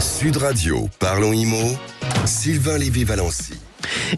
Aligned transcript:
Sud 0.00 0.36
Radio, 0.36 0.88
parlons 0.98 1.32
IMO, 1.32 1.76
Sylvain 2.24 2.78
Lévy-Valency. 2.78 3.54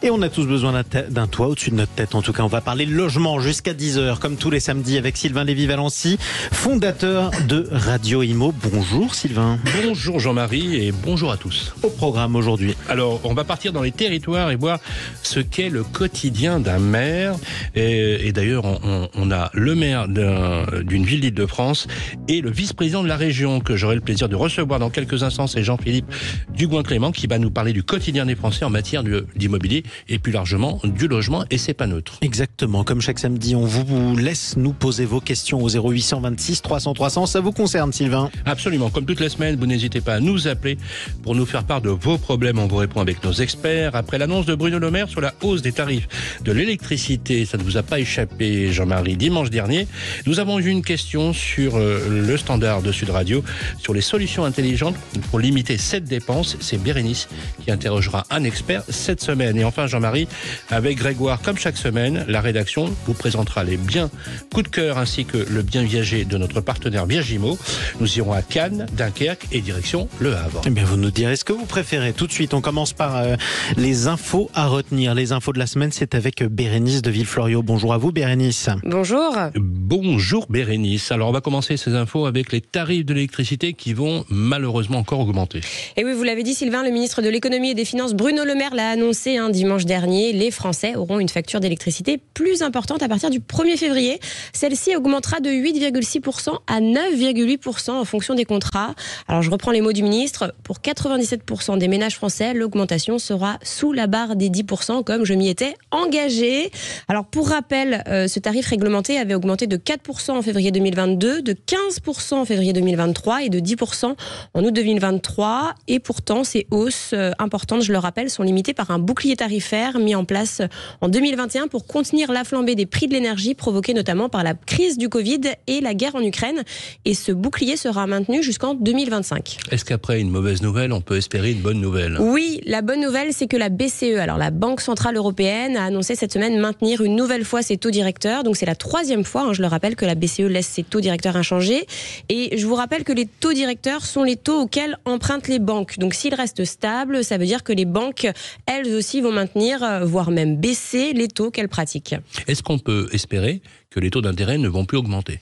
Et 0.03 0.11
on 0.11 0.23
a 0.23 0.29
tous 0.29 0.47
besoin 0.47 0.83
d'un 1.11 1.27
toit 1.27 1.49
au-dessus 1.49 1.71
de 1.71 1.77
notre 1.77 1.93
tête. 1.93 2.15
En 2.15 2.23
tout 2.23 2.33
cas, 2.33 2.43
on 2.43 2.49
va 2.49 2.61
parler 2.61 2.87
logement 2.87 3.41
jusqu'à 3.41 3.73
10h, 3.73 4.19
comme 4.19 4.37
tous 4.37 4.51
les 4.51 4.61
samedis, 4.61 4.99
avec 4.99 5.17
Sylvain 5.17 5.45
Lévy-Valency, 5.45 6.19
fondateur 6.53 7.31
de 7.49 7.69
Radio 7.71 8.23
Imo. 8.23 8.53
Bonjour 8.71 9.15
Sylvain. 9.15 9.59
Bonjour 9.85 10.21
Jean-Marie 10.21 10.77
et 10.77 10.93
bonjour 10.93 11.33
à 11.33 11.37
tous. 11.37 11.75
Au 11.83 11.89
programme 11.89 12.37
aujourd'hui. 12.37 12.75
Alors, 12.89 13.21
on 13.25 13.35
va 13.35 13.45
partir 13.45 13.73
dans 13.73 13.83
les 13.83 13.93
territoires 13.93 14.51
et 14.51 14.57
voir 14.57 14.79
ce 15.23 15.41
qu'est 15.41 15.71
le 15.71 15.83
quotidien 15.83 16.61
d'un 16.61 16.79
maire. 16.79 17.35
Et, 17.75 18.33
d'ailleurs, 18.33 18.65
on, 18.65 19.31
a 19.31 19.51
le 19.55 19.75
maire 19.75 20.09
d'une 20.09 21.05
ville 21.05 21.21
d'Île-de-France 21.21 21.87
et 22.29 22.41
le 22.41 22.51
vice-président 22.51 23.03
de 23.03 23.09
la 23.09 23.17
région 23.17 23.61
que 23.61 23.77
j'aurai 23.77 23.95
le 23.95 24.01
plaisir 24.01 24.29
de 24.29 24.37
recevoir 24.37 24.79
dans 24.79 24.91
quelques 24.91 25.23
instants. 25.23 25.47
C'est 25.47 25.63
Jean-Philippe 25.63 26.07
Dugouin-Clément 26.55 27.13
qui 27.13 27.27
va 27.27 27.39
nous 27.39 27.51
parler 27.51 27.73
du 27.73 27.83
quotidien 27.83 28.27
des 28.27 28.35
Français 28.35 28.65
en 28.65 28.71
matière 28.71 29.03
d'immobilier 29.03 29.62
et 30.09 30.19
plus 30.19 30.33
largement 30.33 30.81
du 30.85 31.09
logement 31.09 31.45
et 31.51 31.59
c'est 31.59 31.75
pas 31.75 31.87
neutre. 31.87 32.19
Exactement, 32.21 32.85
comme 32.85 33.01
chaque 33.01 33.19
samedi, 33.19 33.55
on 33.55 33.65
vous 33.65 34.17
laisse 34.17 34.57
nous 34.57 34.73
poser 34.73 35.05
vos 35.05 35.21
questions 35.21 35.63
au 35.63 35.69
0826 35.69 36.63
300 36.63 36.95
300. 36.95 37.27
Ça 37.27 37.41
vous 37.41 37.53
concerne, 37.53 37.93
Sylvain? 37.93 38.31
Absolument, 38.45 38.91
comme 38.91 39.07
toutes 39.07 39.21
les 39.21 39.29
semaines, 39.29 39.57
vous 39.57 39.67
n'hésitez 39.67 40.01
pas 40.01 40.15
à 40.15 40.21
nous 40.21 40.49
appeler 40.49 40.79
pour 41.23 41.35
nous 41.35 41.47
faire 41.47 41.65
part 41.65 41.81
de 41.81 41.91
vos 41.91 42.19
problèmes. 42.19 42.59
On 42.59 42.67
vous 42.67 42.77
répond 42.77 43.01
avec 43.01 43.23
nos 43.25 43.33
experts. 43.33 43.95
Après 43.95 44.19
l'annonce 44.19 44.47
de 44.47 44.55
Bruno 44.55 44.79
Le 44.79 44.91
Maire 44.91 45.09
sur 45.09 45.21
la 45.21 45.35
hausse 45.43 45.63
des 45.63 45.73
tarifs 45.73 46.09
de 46.45 46.53
l'électricité, 46.53 47.45
ça 47.45 47.57
ne 47.59 47.63
vous 47.63 47.77
a 47.77 47.83
pas 47.83 48.01
échappé, 48.01 48.73
Jean-Marie, 48.73 49.17
dimanche 49.17 49.51
dernier, 49.51 49.87
nous 50.27 50.41
avons 50.41 50.59
eu 50.59 50.69
une 50.69 50.83
question 50.83 51.33
sur 51.33 51.77
euh, 51.77 52.09
le 52.09 52.37
standard 52.37 52.83
de 52.83 52.93
Sud 52.93 53.11
Radio 53.11 53.45
sur 53.79 53.95
les 53.95 54.01
solutions 54.01 54.45
intelligentes 54.45 54.97
pour 55.31 55.39
limiter 55.39 55.79
cette 55.79 56.05
dépense. 56.05 56.57
C'est 56.61 56.83
Bérénice 56.83 57.29
qui 57.65 57.71
interrogera 57.71 58.25
un 58.31 58.45
expert 58.45 58.83
cette 58.89 59.21
semaine. 59.23 59.42
Et 59.43 59.65
enfin, 59.65 59.87
Jean-Marie, 59.87 60.29
avec 60.71 60.99
Grégoire, 60.99 61.43
comme 61.43 61.59
chaque 61.59 61.77
semaine, 61.77 62.25
la 62.29 62.41
rédaction 62.41 62.95
vous 63.07 63.15
présentera 63.15 63.65
les 63.65 63.77
biens 63.77 64.11
coup 64.53 64.63
de 64.63 64.69
cœur 64.69 64.99
ainsi 64.99 65.25
que 65.25 65.39
le 65.39 65.63
bien 65.63 65.83
viager 65.83 66.25
de 66.25 66.37
notre 66.39 66.61
partenaire 66.61 67.07
Viagimo. 67.07 67.59
Nous 68.01 68.19
irons 68.19 68.33
à 68.33 68.43
Cannes, 68.43 68.87
Dunkerque 68.97 69.49
et 69.53 69.61
direction 69.61 70.09
Le 70.21 70.35
Havre. 70.37 70.63
Eh 70.67 70.71
bien, 70.71 70.85
vous 70.85 70.97
nous 70.97 71.11
direz 71.11 71.37
ce 71.37 71.45
que 71.45 71.53
vous 71.53 71.67
préférez. 71.67 72.13
Tout 72.13 72.27
de 72.27 72.33
suite, 72.33 72.55
on 72.55 72.61
commence 72.61 72.93
par 72.93 73.17
euh, 73.17 73.37
les 73.77 74.07
infos 74.07 74.51
à 74.55 74.67
retenir. 74.67 75.15
Les 75.15 75.33
infos 75.33 75.53
de 75.53 75.59
la 75.59 75.67
semaine, 75.67 75.91
c'est 75.93 76.15
avec 76.15 76.43
Bérénice 76.43 77.03
de 77.03 77.11
Villefloriot. 77.11 77.63
Bonjour 77.63 77.93
à 77.93 77.99
vous, 77.99 78.13
Bérénice. 78.13 78.69
Bonjour. 78.85 79.37
Bonjour, 79.55 80.47
Bérénice. 80.49 81.13
Alors, 81.13 81.29
on 81.29 81.33
va 81.33 81.41
commencer 81.41 81.77
ces 81.77 81.95
infos 81.95 82.27
avec 82.27 82.53
les 82.53 82.61
tarifs 82.61 83.05
de 83.05 83.15
l'électricité 83.15 83.73
qui 83.73 83.93
vont 83.95 84.25
malheureusement 84.29 84.99
encore 84.99 85.21
augmenter. 85.21 85.61
Et 85.97 86.05
oui, 86.05 86.13
vous 86.13 86.25
l'avez 86.25 86.43
dit, 86.43 86.55
Sylvain, 86.55 86.83
le 86.83 86.91
ministre 86.91 87.23
de 87.23 87.29
l'économie 87.29 87.71
et 87.71 87.75
des 87.75 87.85
finances, 87.85 88.15
Bruno 88.15 88.45
Le 88.45 88.55
Maire, 88.55 88.75
l'a 88.75 88.91
annoncé 88.91 89.32
dimanche 89.51 89.85
dernier, 89.85 90.33
les 90.33 90.51
Français 90.51 90.95
auront 90.97 91.19
une 91.19 91.29
facture 91.29 91.61
d'électricité 91.61 92.19
plus 92.19 92.63
importante 92.63 93.03
à 93.03 93.09
partir 93.09 93.31
du 93.31 93.41
1er 93.41 93.77
février. 93.77 94.21
Celle-ci 94.53 94.97
augmentera 94.97 95.41
de 95.41 95.51
8,6% 95.51 96.59
à 96.67 96.81
9,8% 96.81 97.91
en 97.93 98.05
fonction 98.05 98.35
des 98.35 98.45
contrats. 98.45 98.95
Alors 99.29 99.43
je 99.43 99.51
reprends 99.51 99.71
les 99.71 99.81
mots 99.81 99.93
du 99.93 100.03
ministre. 100.03 100.55
Pour 100.65 100.79
97% 100.79 101.79
des 101.79 101.89
ménages 101.89 102.17
français, 102.17 102.55
l'augmentation 102.55 103.19
sera 103.19 103.59
sous 103.63 103.93
la 103.93 104.07
barre 104.07 104.37
des 104.37 104.51
10%, 104.51 105.05
comme 105.05 105.25
je 105.25 105.35
m'y 105.35 105.49
étais 105.49 105.75
engagé. 105.91 106.71
Alors 107.09 107.25
pour 107.25 107.49
rappel, 107.49 108.03
euh, 108.09 108.29
ce 108.29 108.39
tarif 108.39 108.67
réglementé 108.67 109.19
avait 109.19 109.35
augmenté 109.35 109.67
de 109.67 109.77
4% 109.77 110.33
en 110.33 110.43
février 110.43 110.73
2022, 110.73 111.43
de 111.43 111.53
15% 111.53 112.35
en 112.35 112.45
février 112.45 112.73
2023 112.73 113.45
et 113.45 113.49
de 113.49 113.61
10% 113.61 114.15
en 114.55 114.65
août 114.65 114.73
2023. 114.73 115.75
Et 115.89 116.01
pourtant, 116.01 116.45
ces 116.45 116.67
hausses 116.71 117.11
euh, 117.13 117.31
importantes, 117.39 117.83
je 117.83 117.93
le 117.93 117.99
rappelle, 117.99 118.31
sont 118.31 118.43
limitées 118.43 118.75
par 118.75 118.91
un 118.91 118.99
bouclier 118.99 119.22
tarifaire 119.37 119.99
mis 119.99 120.15
en 120.15 120.25
place 120.25 120.63
en 121.01 121.09
2021 121.09 121.69
pour 121.69 121.87
contenir 121.87 122.33
la 122.33 122.45
flambée 122.45 122.75
des 122.75 122.87
prix 122.87 123.09
de 123.09 123.15
l'énergie 123.15 123.55
provoquée 123.55 123.95
notamment 123.95 124.29
par 124.29 124.43
la 124.43 124.55
crise 124.55 124.99
du 124.99 125.09
Covid 125.09 125.41
et 125.67 125.81
la 125.81 125.95
guerre 125.95 126.15
en 126.15 126.23
Ukraine. 126.23 126.63
Et 127.05 127.15
ce 127.15 127.33
bouclier 127.33 127.77
sera 127.77 128.07
maintenu 128.07 128.43
jusqu'en 128.43 128.75
2025. 128.75 129.59
Est-ce 129.71 129.85
qu'après 129.85 130.21
une 130.21 130.31
mauvaise 130.31 130.63
nouvelle, 130.63 130.93
on 130.93 131.01
peut 131.01 131.17
espérer 131.17 131.53
une 131.53 131.61
bonne 131.61 131.81
nouvelle? 131.81 132.19
Oui, 132.21 132.61
la 132.67 132.83
bonne 132.83 133.01
nouvelle, 133.01 133.33
c'est 133.33 133.47
que 133.47 133.57
la 133.57 133.69
BCE, 133.69 134.19
alors 134.19 134.39
la 134.39 134.51
Banque 134.51 134.81
Centrale 134.81 135.17
Européenne, 135.17 135.77
a 135.77 135.85
annoncé 135.85 136.15
cette 136.15 136.33
semaine 136.33 136.59
maintenir 136.59 137.03
une 137.03 137.17
nouvelle 137.17 137.45
fois 137.45 137.63
ses 137.63 137.77
taux 137.77 137.91
directeurs. 137.91 138.45
Donc 138.45 138.57
c'est 138.57 138.67
la 138.67 138.75
troisième 138.75 139.25
fois, 139.25 139.43
hein, 139.43 139.53
je 139.53 139.63
le 139.63 139.69
rappelle, 139.69 139.97
que 139.97 140.05
la 140.05 140.15
BCE 140.15 140.41
laisse 140.41 140.67
ses 140.67 140.83
taux 140.83 141.01
directeurs 141.01 141.37
inchangés. 141.37 141.87
Et 142.29 142.57
je 142.57 142.67
vous 142.67 142.75
rappelle 142.75 143.05
que 143.05 143.13
les 143.13 143.27
taux 143.27 143.53
directeurs 143.53 144.05
sont 144.05 144.23
les 144.23 144.37
taux 144.37 144.63
auxquels 144.63 144.99
empruntent 145.05 145.49
les 145.49 145.59
banques. 145.59 145.99
Donc 145.99 146.15
s'ils 146.15 146.35
restent 146.35 146.65
stables, 146.65 147.25
ça 147.25 147.39
veut 147.39 147.47
dire 147.47 147.63
que 147.63 147.73
les 147.73 147.85
banques, 147.85 148.29
elles 148.67 148.89
aussi, 148.95 149.12
vont 149.21 149.33
maintenir, 149.33 149.83
euh, 149.83 150.05
voire 150.05 150.31
même 150.31 150.57
baisser 150.57 151.13
les 151.13 151.29
taux 151.29 151.51
qu'elles 151.51 151.69
pratiquent. 151.69 152.17
Est-ce 152.47 152.63
qu'on 152.63 152.79
peut 152.79 153.09
espérer 153.13 153.61
que 153.91 154.01
les 154.01 154.11
taux 154.11 154.23
d'intérêt 154.23 154.59
ne 154.59 154.69
vont 154.69 154.85
plus 154.85 154.99
augmenter? 154.99 155.41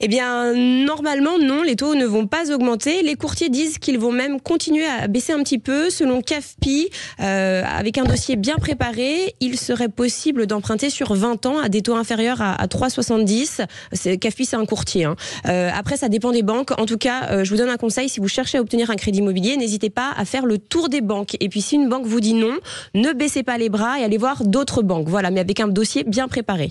Eh 0.00 0.08
bien, 0.08 0.52
normalement, 0.54 1.38
non, 1.38 1.62
les 1.62 1.74
taux 1.74 1.94
ne 1.94 2.04
vont 2.04 2.26
pas 2.26 2.52
augmenter. 2.52 3.02
Les 3.02 3.14
courtiers 3.14 3.48
disent 3.48 3.78
qu'ils 3.78 3.98
vont 3.98 4.12
même 4.12 4.42
continuer 4.42 4.84
à 4.84 5.08
baisser 5.08 5.32
un 5.32 5.42
petit 5.42 5.58
peu. 5.58 5.88
Selon 5.88 6.20
CAFPI, 6.20 6.90
euh, 7.20 7.62
avec 7.64 7.96
un 7.96 8.04
dossier 8.04 8.36
bien 8.36 8.56
préparé, 8.56 9.34
il 9.40 9.58
serait 9.58 9.88
possible 9.88 10.46
d'emprunter 10.46 10.90
sur 10.90 11.14
20 11.14 11.46
ans 11.46 11.58
à 11.58 11.70
des 11.70 11.80
taux 11.80 11.94
inférieurs 11.94 12.42
à, 12.42 12.54
à 12.54 12.66
3,70. 12.66 14.18
CAFPI, 14.18 14.44
c'est 14.44 14.56
un 14.56 14.66
courtier. 14.66 15.04
Hein. 15.04 15.16
Euh, 15.46 15.70
après, 15.74 15.96
ça 15.96 16.10
dépend 16.10 16.30
des 16.30 16.42
banques. 16.42 16.78
En 16.78 16.84
tout 16.84 16.98
cas, 16.98 17.30
euh, 17.30 17.44
je 17.44 17.50
vous 17.50 17.56
donne 17.56 17.70
un 17.70 17.78
conseil. 17.78 18.10
Si 18.10 18.20
vous 18.20 18.28
cherchez 18.28 18.58
à 18.58 18.60
obtenir 18.60 18.90
un 18.90 18.96
crédit 18.96 19.20
immobilier, 19.20 19.56
n'hésitez 19.56 19.88
pas 19.88 20.12
à 20.18 20.26
faire 20.26 20.44
le 20.44 20.58
tour 20.58 20.90
des 20.90 21.00
banques. 21.00 21.38
Et 21.40 21.48
puis, 21.48 21.62
si 21.62 21.76
une 21.76 21.88
banque 21.88 22.04
vous 22.04 22.20
dit 22.20 22.34
non, 22.34 22.54
ne 22.94 23.12
baissez 23.14 23.42
pas 23.42 23.56
les 23.56 23.70
bras 23.70 23.98
et 23.98 24.04
allez 24.04 24.18
voir 24.18 24.44
d'autres 24.44 24.82
banques. 24.82 25.08
Voilà, 25.08 25.30
mais 25.30 25.40
avec 25.40 25.58
un 25.58 25.68
dossier 25.68 26.04
bien 26.04 26.28
préparé. 26.28 26.68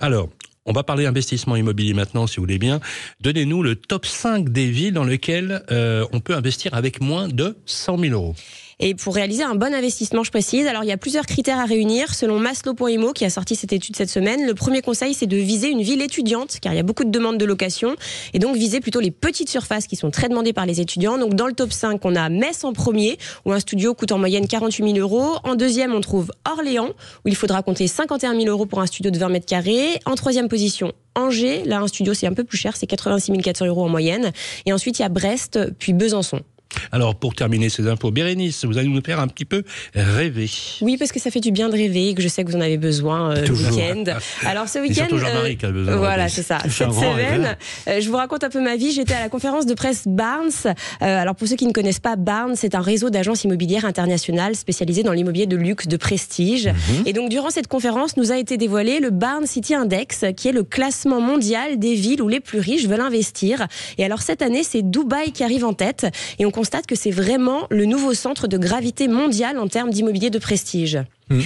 Alors, 0.00 0.28
on 0.66 0.72
va 0.72 0.82
parler 0.82 1.06
investissement 1.06 1.56
immobilier 1.56 1.94
maintenant, 1.94 2.26
si 2.26 2.36
vous 2.36 2.42
voulez 2.42 2.58
bien. 2.58 2.80
Donnez-nous 3.20 3.62
le 3.62 3.76
top 3.76 4.06
5 4.06 4.50
des 4.50 4.70
villes 4.70 4.94
dans 4.94 5.04
lesquelles 5.04 5.62
euh, 5.70 6.06
on 6.12 6.20
peut 6.20 6.34
investir 6.34 6.74
avec 6.74 7.00
moins 7.00 7.28
de 7.28 7.56
100 7.66 7.98
000 7.98 8.14
euros. 8.14 8.34
Et 8.82 8.94
pour 8.94 9.14
réaliser 9.14 9.42
un 9.42 9.54
bon 9.54 9.74
investissement, 9.74 10.24
je 10.24 10.30
précise, 10.30 10.66
alors 10.66 10.84
il 10.84 10.86
y 10.86 10.92
a 10.92 10.96
plusieurs 10.96 11.26
critères 11.26 11.58
à 11.58 11.66
réunir. 11.66 12.14
Selon 12.14 12.38
Maslow.imo, 12.38 13.12
qui 13.12 13.26
a 13.26 13.30
sorti 13.30 13.54
cette 13.54 13.74
étude 13.74 13.94
cette 13.94 14.08
semaine, 14.08 14.46
le 14.46 14.54
premier 14.54 14.80
conseil, 14.80 15.12
c'est 15.12 15.26
de 15.26 15.36
viser 15.36 15.68
une 15.68 15.82
ville 15.82 16.00
étudiante, 16.00 16.56
car 16.62 16.72
il 16.72 16.76
y 16.76 16.80
a 16.80 16.82
beaucoup 16.82 17.04
de 17.04 17.10
demandes 17.10 17.36
de 17.36 17.44
location, 17.44 17.94
et 18.32 18.38
donc 18.38 18.56
viser 18.56 18.80
plutôt 18.80 19.00
les 19.00 19.10
petites 19.10 19.50
surfaces 19.50 19.86
qui 19.86 19.96
sont 19.96 20.10
très 20.10 20.30
demandées 20.30 20.54
par 20.54 20.64
les 20.64 20.80
étudiants. 20.80 21.18
Donc 21.18 21.34
dans 21.34 21.46
le 21.46 21.52
top 21.52 21.72
5, 21.72 22.02
on 22.06 22.16
a 22.16 22.30
Metz 22.30 22.64
en 22.64 22.72
premier, 22.72 23.18
où 23.44 23.52
un 23.52 23.60
studio 23.60 23.92
coûte 23.92 24.12
en 24.12 24.18
moyenne 24.18 24.48
48 24.48 24.94
000 24.94 24.98
euros. 24.98 25.36
En 25.44 25.56
deuxième, 25.56 25.94
on 25.94 26.00
trouve 26.00 26.32
Orléans, 26.50 26.88
où 27.26 27.28
il 27.28 27.36
faudra 27.36 27.62
compter 27.62 27.86
51 27.86 28.34
000 28.34 28.46
euros 28.46 28.64
pour 28.64 28.80
un 28.80 28.86
studio 28.86 29.10
de 29.10 29.18
20 29.18 29.28
mètres 29.28 29.46
carrés. 29.46 30.00
En 30.06 30.14
troisième 30.14 30.48
position, 30.48 30.94
Angers, 31.14 31.64
là 31.64 31.80
un 31.80 31.86
studio 31.86 32.14
c'est 32.14 32.26
un 32.26 32.32
peu 32.32 32.44
plus 32.44 32.56
cher, 32.56 32.76
c'est 32.76 32.86
86 32.86 33.32
400 33.42 33.66
euros 33.66 33.84
en 33.84 33.88
moyenne. 33.88 34.32
Et 34.64 34.72
ensuite 34.72 34.98
il 34.98 35.02
y 35.02 35.04
a 35.04 35.08
Brest, 35.08 35.58
puis 35.78 35.92
Besançon. 35.92 36.40
Alors, 36.92 37.14
pour 37.14 37.34
terminer 37.34 37.68
ces 37.68 37.86
infos, 37.88 38.10
Bérénice, 38.10 38.64
vous 38.64 38.78
allez 38.78 38.88
nous 38.88 39.02
faire 39.02 39.20
un 39.20 39.28
petit 39.28 39.44
peu 39.44 39.62
rêver. 39.94 40.50
Oui, 40.80 40.96
parce 40.96 41.12
que 41.12 41.20
ça 41.20 41.30
fait 41.30 41.40
du 41.40 41.52
bien 41.52 41.68
de 41.68 41.74
rêver 41.74 42.08
et 42.08 42.14
que 42.14 42.22
je 42.22 42.28
sais 42.28 42.44
que 42.44 42.50
vous 42.50 42.56
en 42.56 42.60
avez 42.60 42.78
besoin 42.78 43.36
euh, 43.36 43.46
le 43.46 43.52
week-end. 43.52 44.04
Alors, 44.46 44.68
ce 44.68 44.78
week-end. 44.78 45.06
Jean-Marie 45.10 45.56
qui 45.56 45.66
a 45.66 45.70
besoin. 45.70 45.96
Voilà, 45.96 46.28
c'est 46.28 46.42
ça. 46.42 46.58
Cette 46.68 46.92
semaine, 46.92 47.56
euh, 47.88 48.00
je 48.00 48.08
vous 48.08 48.16
raconte 48.16 48.44
un 48.44 48.50
peu 48.50 48.60
ma 48.60 48.76
vie. 48.76 48.92
J'étais 48.92 49.14
à 49.14 49.20
la 49.20 49.28
conférence 49.28 49.66
de 49.66 49.74
presse 49.74 50.06
Barnes. 50.06 50.50
Euh, 50.64 50.74
alors, 51.00 51.34
pour 51.34 51.48
ceux 51.48 51.56
qui 51.56 51.66
ne 51.66 51.72
connaissent 51.72 52.00
pas 52.00 52.16
Barnes, 52.16 52.54
c'est 52.56 52.74
un 52.74 52.80
réseau 52.80 53.10
d'agences 53.10 53.44
immobilières 53.44 53.84
internationales 53.84 54.54
spécialisées 54.54 55.02
dans 55.02 55.12
l'immobilier 55.12 55.46
de 55.46 55.56
luxe, 55.56 55.86
de 55.86 55.96
prestige. 55.96 56.66
Mhm. 56.66 57.06
Et 57.06 57.12
donc, 57.12 57.30
durant 57.30 57.50
cette 57.50 57.68
conférence, 57.68 58.16
nous 58.16 58.32
a 58.32 58.38
été 58.38 58.56
dévoilé 58.56 59.00
le 59.00 59.10
Barnes 59.10 59.46
City 59.46 59.74
Index, 59.74 60.24
qui 60.36 60.48
est 60.48 60.52
le 60.52 60.62
classement 60.62 61.20
mondial 61.20 61.78
des 61.78 61.94
villes 61.94 62.22
où 62.22 62.28
les 62.28 62.40
plus 62.40 62.60
riches 62.60 62.86
veulent 62.86 63.00
investir. 63.00 63.66
Et 63.98 64.04
alors, 64.04 64.22
cette 64.22 64.42
année, 64.42 64.62
c'est 64.62 64.82
Dubaï 64.82 65.32
qui 65.32 65.44
arrive 65.44 65.64
en 65.64 65.72
tête. 65.72 66.06
Et 66.38 66.46
on 66.46 66.50
constate 66.60 66.86
que 66.86 66.94
c'est 66.94 67.10
vraiment 67.10 67.66
le 67.70 67.86
nouveau 67.86 68.12
centre 68.12 68.46
de 68.46 68.58
gravité 68.58 69.08
mondial 69.08 69.58
en 69.58 69.66
termes 69.66 69.88
d'immobilier 69.88 70.28
de 70.28 70.38
prestige. 70.38 70.98
Mmh. 71.30 71.40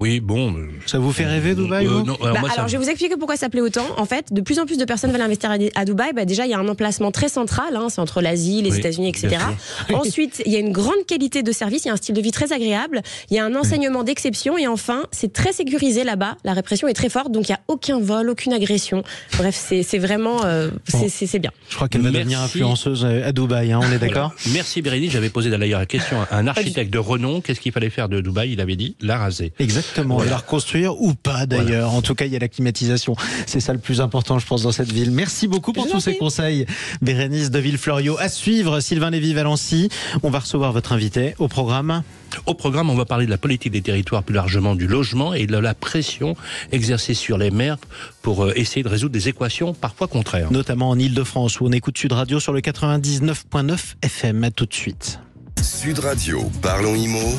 Oui, 0.00 0.20
bon. 0.20 0.54
Euh, 0.56 0.68
ça 0.86 1.00
vous 1.00 1.12
fait 1.12 1.26
rêver 1.26 1.56
Dubaï 1.56 1.84
euh, 1.84 2.04
non, 2.04 2.16
Alors, 2.22 2.40
bah, 2.40 2.66
je 2.68 2.72
vais 2.72 2.78
vous 2.78 2.88
expliquer 2.88 3.16
pourquoi 3.16 3.36
ça 3.36 3.48
plaît 3.48 3.60
autant. 3.60 3.84
En 3.96 4.04
fait, 4.04 4.32
de 4.32 4.40
plus 4.40 4.60
en 4.60 4.64
plus 4.64 4.78
de 4.78 4.84
personnes 4.84 5.10
veulent 5.10 5.20
investir 5.20 5.50
à, 5.50 5.84
Dubaï. 5.84 6.12
Bah, 6.14 6.24
déjà, 6.24 6.46
il 6.46 6.50
y 6.50 6.54
a 6.54 6.58
un 6.58 6.68
emplacement 6.68 7.10
très 7.10 7.28
central. 7.28 7.74
Hein, 7.74 7.88
c'est 7.88 8.00
entre 8.00 8.20
l'Asie, 8.20 8.62
les 8.62 8.78
États-Unis, 8.78 9.08
etc. 9.08 9.38
Ensuite, 9.92 10.40
il 10.46 10.52
y 10.52 10.56
a 10.56 10.60
une 10.60 10.70
grande 10.70 11.04
qualité 11.08 11.42
de 11.42 11.50
service. 11.50 11.84
Il 11.84 11.88
y 11.88 11.90
a 11.90 11.94
un 11.94 11.96
style 11.96 12.14
de 12.14 12.20
vie 12.20 12.30
très 12.30 12.52
agréable. 12.52 13.02
Il 13.30 13.36
y 13.36 13.40
a 13.40 13.44
un 13.44 13.56
enseignement 13.56 14.04
d'exception. 14.04 14.56
Et 14.56 14.68
enfin, 14.68 15.02
c'est 15.10 15.32
très 15.32 15.52
sécurisé 15.52 16.04
là-bas. 16.04 16.36
La 16.44 16.52
répression 16.52 16.86
est 16.86 16.94
très 16.94 17.08
forte, 17.08 17.32
donc 17.32 17.48
il 17.48 17.52
n'y 17.52 17.56
a 17.56 17.60
aucun 17.66 17.98
vol, 17.98 18.30
aucune 18.30 18.52
agression. 18.52 19.02
Bref, 19.36 19.56
c'est 19.56 19.98
vraiment, 19.98 20.44
euh, 20.44 20.70
c'est 20.86 21.40
bien. 21.40 21.50
Je 21.70 21.74
crois 21.74 21.88
qu'elle 21.88 22.02
va 22.02 22.12
devenir 22.12 22.40
influenceuse 22.40 23.04
à 23.04 23.32
Dubaï. 23.32 23.72
Hein, 23.72 23.80
on 23.82 23.90
est 23.90 23.98
d'accord? 23.98 24.32
Merci 24.52 24.80
Bérénice. 24.80 25.10
J'avais 25.10 25.30
posé 25.30 25.50
d'ailleurs 25.50 25.80
la 25.80 25.86
question 25.86 26.18
à 26.30 26.36
un 26.36 26.46
architecte 26.46 26.92
de 26.92 26.98
renom. 26.98 27.40
Qu'est-ce 27.40 27.58
qu'il 27.58 27.72
fallait 27.72 27.90
faire 27.90 28.08
de 28.08 28.20
Dubaï? 28.20 28.52
Il 28.52 28.60
avait 28.60 28.76
dit 28.76 28.94
la 29.00 29.18
raser. 29.18 29.52
Exactement. 29.58 29.87
Exactement. 29.88 30.22
Et 30.22 30.28
la 30.28 30.38
reconstruire 30.38 31.00
ou 31.00 31.14
pas 31.14 31.46
d'ailleurs. 31.46 31.94
En 31.94 32.02
tout 32.02 32.14
cas, 32.14 32.26
il 32.26 32.32
y 32.32 32.36
a 32.36 32.38
la 32.38 32.48
climatisation. 32.48 33.16
C'est 33.46 33.60
ça 33.60 33.72
le 33.72 33.78
plus 33.78 34.00
important, 34.00 34.38
je 34.38 34.46
pense, 34.46 34.62
dans 34.62 34.72
cette 34.72 34.92
ville. 34.92 35.10
Merci 35.10 35.48
beaucoup 35.48 35.72
pour 35.72 35.88
tous 35.88 36.00
ces 36.00 36.16
conseils, 36.16 36.66
Bérénice 37.02 37.50
de 37.50 37.58
Villefloriot. 37.58 38.16
À 38.18 38.28
suivre, 38.28 38.80
Sylvain 38.80 39.10
Lévy-Valency. 39.10 39.88
On 40.22 40.30
va 40.30 40.40
recevoir 40.40 40.72
votre 40.72 40.92
invité 40.92 41.34
au 41.38 41.48
programme. 41.48 42.02
Au 42.46 42.54
programme, 42.54 42.90
on 42.90 42.94
va 42.94 43.06
parler 43.06 43.24
de 43.24 43.30
la 43.30 43.38
politique 43.38 43.72
des 43.72 43.80
territoires, 43.80 44.22
plus 44.22 44.34
largement 44.34 44.74
du 44.74 44.86
logement 44.86 45.32
et 45.32 45.46
de 45.46 45.56
la 45.56 45.74
pression 45.74 46.36
exercée 46.72 47.14
sur 47.14 47.38
les 47.38 47.50
maires 47.50 47.78
pour 48.22 48.44
euh, 48.44 48.52
essayer 48.54 48.82
de 48.82 48.88
résoudre 48.88 49.12
des 49.12 49.28
équations 49.28 49.72
parfois 49.72 50.08
contraires. 50.08 50.52
Notamment 50.52 50.90
en 50.90 50.98
Ile-de-France, 50.98 51.60
où 51.60 51.66
on 51.66 51.72
écoute 51.72 51.96
Sud 51.96 52.12
Radio 52.12 52.38
sur 52.38 52.52
le 52.52 52.60
99.9 52.60 53.78
FM. 54.02 54.44
À 54.44 54.50
tout 54.50 54.66
de 54.66 54.74
suite. 54.74 55.20
Sud 55.62 55.98
Radio, 56.00 56.50
parlons 56.62 56.94
IMO. 56.94 57.38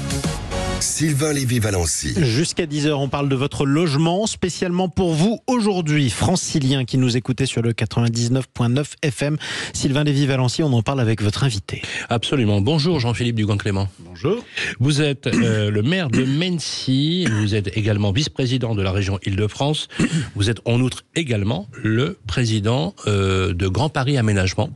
Sylvain 0.82 1.34
Lévy-Valency. 1.34 2.14
Jusqu'à 2.24 2.66
10h, 2.66 2.92
on 2.94 3.10
parle 3.10 3.28
de 3.28 3.36
votre 3.36 3.66
logement, 3.66 4.28
spécialement 4.28 4.88
pour 4.88 5.14
vous 5.14 5.40
aujourd'hui, 5.48 6.10
francilien 6.10 6.86
qui 6.86 6.98
nous 6.98 7.18
écoutez 7.18 7.46
sur 7.46 7.62
le 7.62 7.74
99.9 7.74 8.86
FM. 9.02 9.38
Sylvain 9.74 10.04
Lévy-Valency, 10.04 10.64
on 10.64 10.72
en 10.72 10.82
parle 10.82 11.02
avec 11.02 11.22
votre 11.22 11.44
invité. 11.44 11.82
Absolument. 12.10 12.62
Bonjour 12.62 13.00
Jean-Philippe 13.00 13.36
Dugan-Clément. 13.36 13.90
Bonjour. 14.00 14.44
Vous 14.80 15.02
êtes 15.02 15.28
euh, 15.28 15.70
le 15.72 15.82
maire 15.82 16.10
de 16.10 16.24
Mency, 16.24 17.26
vous 17.26 17.56
êtes 17.56 17.76
également 17.76 18.12
vice-président 18.12 18.74
de 18.74 18.82
la 18.82 18.92
région 18.92 19.20
Île-de-France, 19.26 19.90
vous 20.36 20.50
êtes 20.50 20.62
en 20.66 20.80
outre 20.80 21.04
également 21.16 21.68
le 21.84 22.18
président 22.26 22.96
euh, 23.08 23.54
de 23.54 23.68
Grand 23.68 23.90
Paris 23.90 24.18
Aménagement 24.18 24.70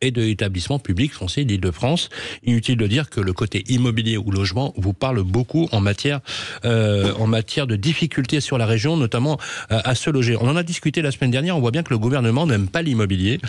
et 0.00 0.10
de 0.10 0.22
l'établissement 0.22 0.78
public 0.78 1.12
foncier 1.12 1.44
d'Île-de-France. 1.44 2.08
Inutile 2.44 2.76
de 2.76 2.86
dire 2.86 3.10
que 3.10 3.20
le 3.20 3.32
côté 3.32 3.64
immobilier 3.68 4.16
ou 4.16 4.30
logement 4.30 4.74
vous 4.76 4.92
parle 4.92 5.22
beaucoup 5.22 5.68
en 5.72 5.80
matière, 5.80 6.20
euh, 6.64 7.12
en 7.18 7.26
matière 7.26 7.66
de 7.66 7.76
difficultés 7.76 8.40
sur 8.40 8.58
la 8.58 8.66
région, 8.66 8.96
notamment 8.96 9.38
euh, 9.70 9.80
à 9.84 9.94
se 9.94 10.10
loger. 10.10 10.36
On 10.36 10.48
en 10.48 10.56
a 10.56 10.62
discuté 10.62 11.02
la 11.02 11.10
semaine 11.10 11.30
dernière, 11.30 11.56
on 11.56 11.60
voit 11.60 11.70
bien 11.70 11.82
que 11.82 11.90
le 11.90 11.98
gouvernement 11.98 12.46
n'aime 12.46 12.68
pas 12.68 12.82
l'immobilier. 12.82 13.40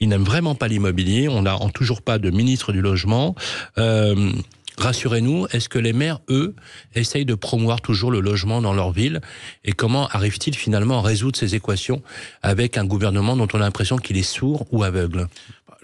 Il 0.00 0.08
n'aime 0.08 0.24
vraiment 0.24 0.54
pas 0.54 0.68
l'immobilier. 0.68 1.28
On 1.28 1.42
n'a 1.42 1.58
toujours 1.72 2.02
pas 2.02 2.18
de 2.18 2.30
ministre 2.30 2.72
du 2.72 2.80
logement. 2.80 3.34
Euh, 3.78 4.32
Rassurez-nous, 4.76 5.46
est-ce 5.52 5.68
que 5.68 5.78
les 5.78 5.92
maires, 5.92 6.20
eux, 6.28 6.54
essayent 6.94 7.24
de 7.24 7.34
promouvoir 7.34 7.80
toujours 7.80 8.10
le 8.10 8.20
logement 8.20 8.60
dans 8.60 8.74
leur 8.74 8.90
ville? 8.90 9.20
Et 9.64 9.72
comment 9.72 10.08
arrivent-ils 10.08 10.56
finalement 10.56 10.98
à 10.98 11.02
résoudre 11.02 11.38
ces 11.38 11.54
équations 11.54 12.02
avec 12.42 12.76
un 12.76 12.84
gouvernement 12.84 13.36
dont 13.36 13.46
on 13.52 13.58
a 13.58 13.60
l'impression 13.60 13.98
qu'il 13.98 14.16
est 14.16 14.22
sourd 14.22 14.66
ou 14.72 14.82
aveugle? 14.82 15.28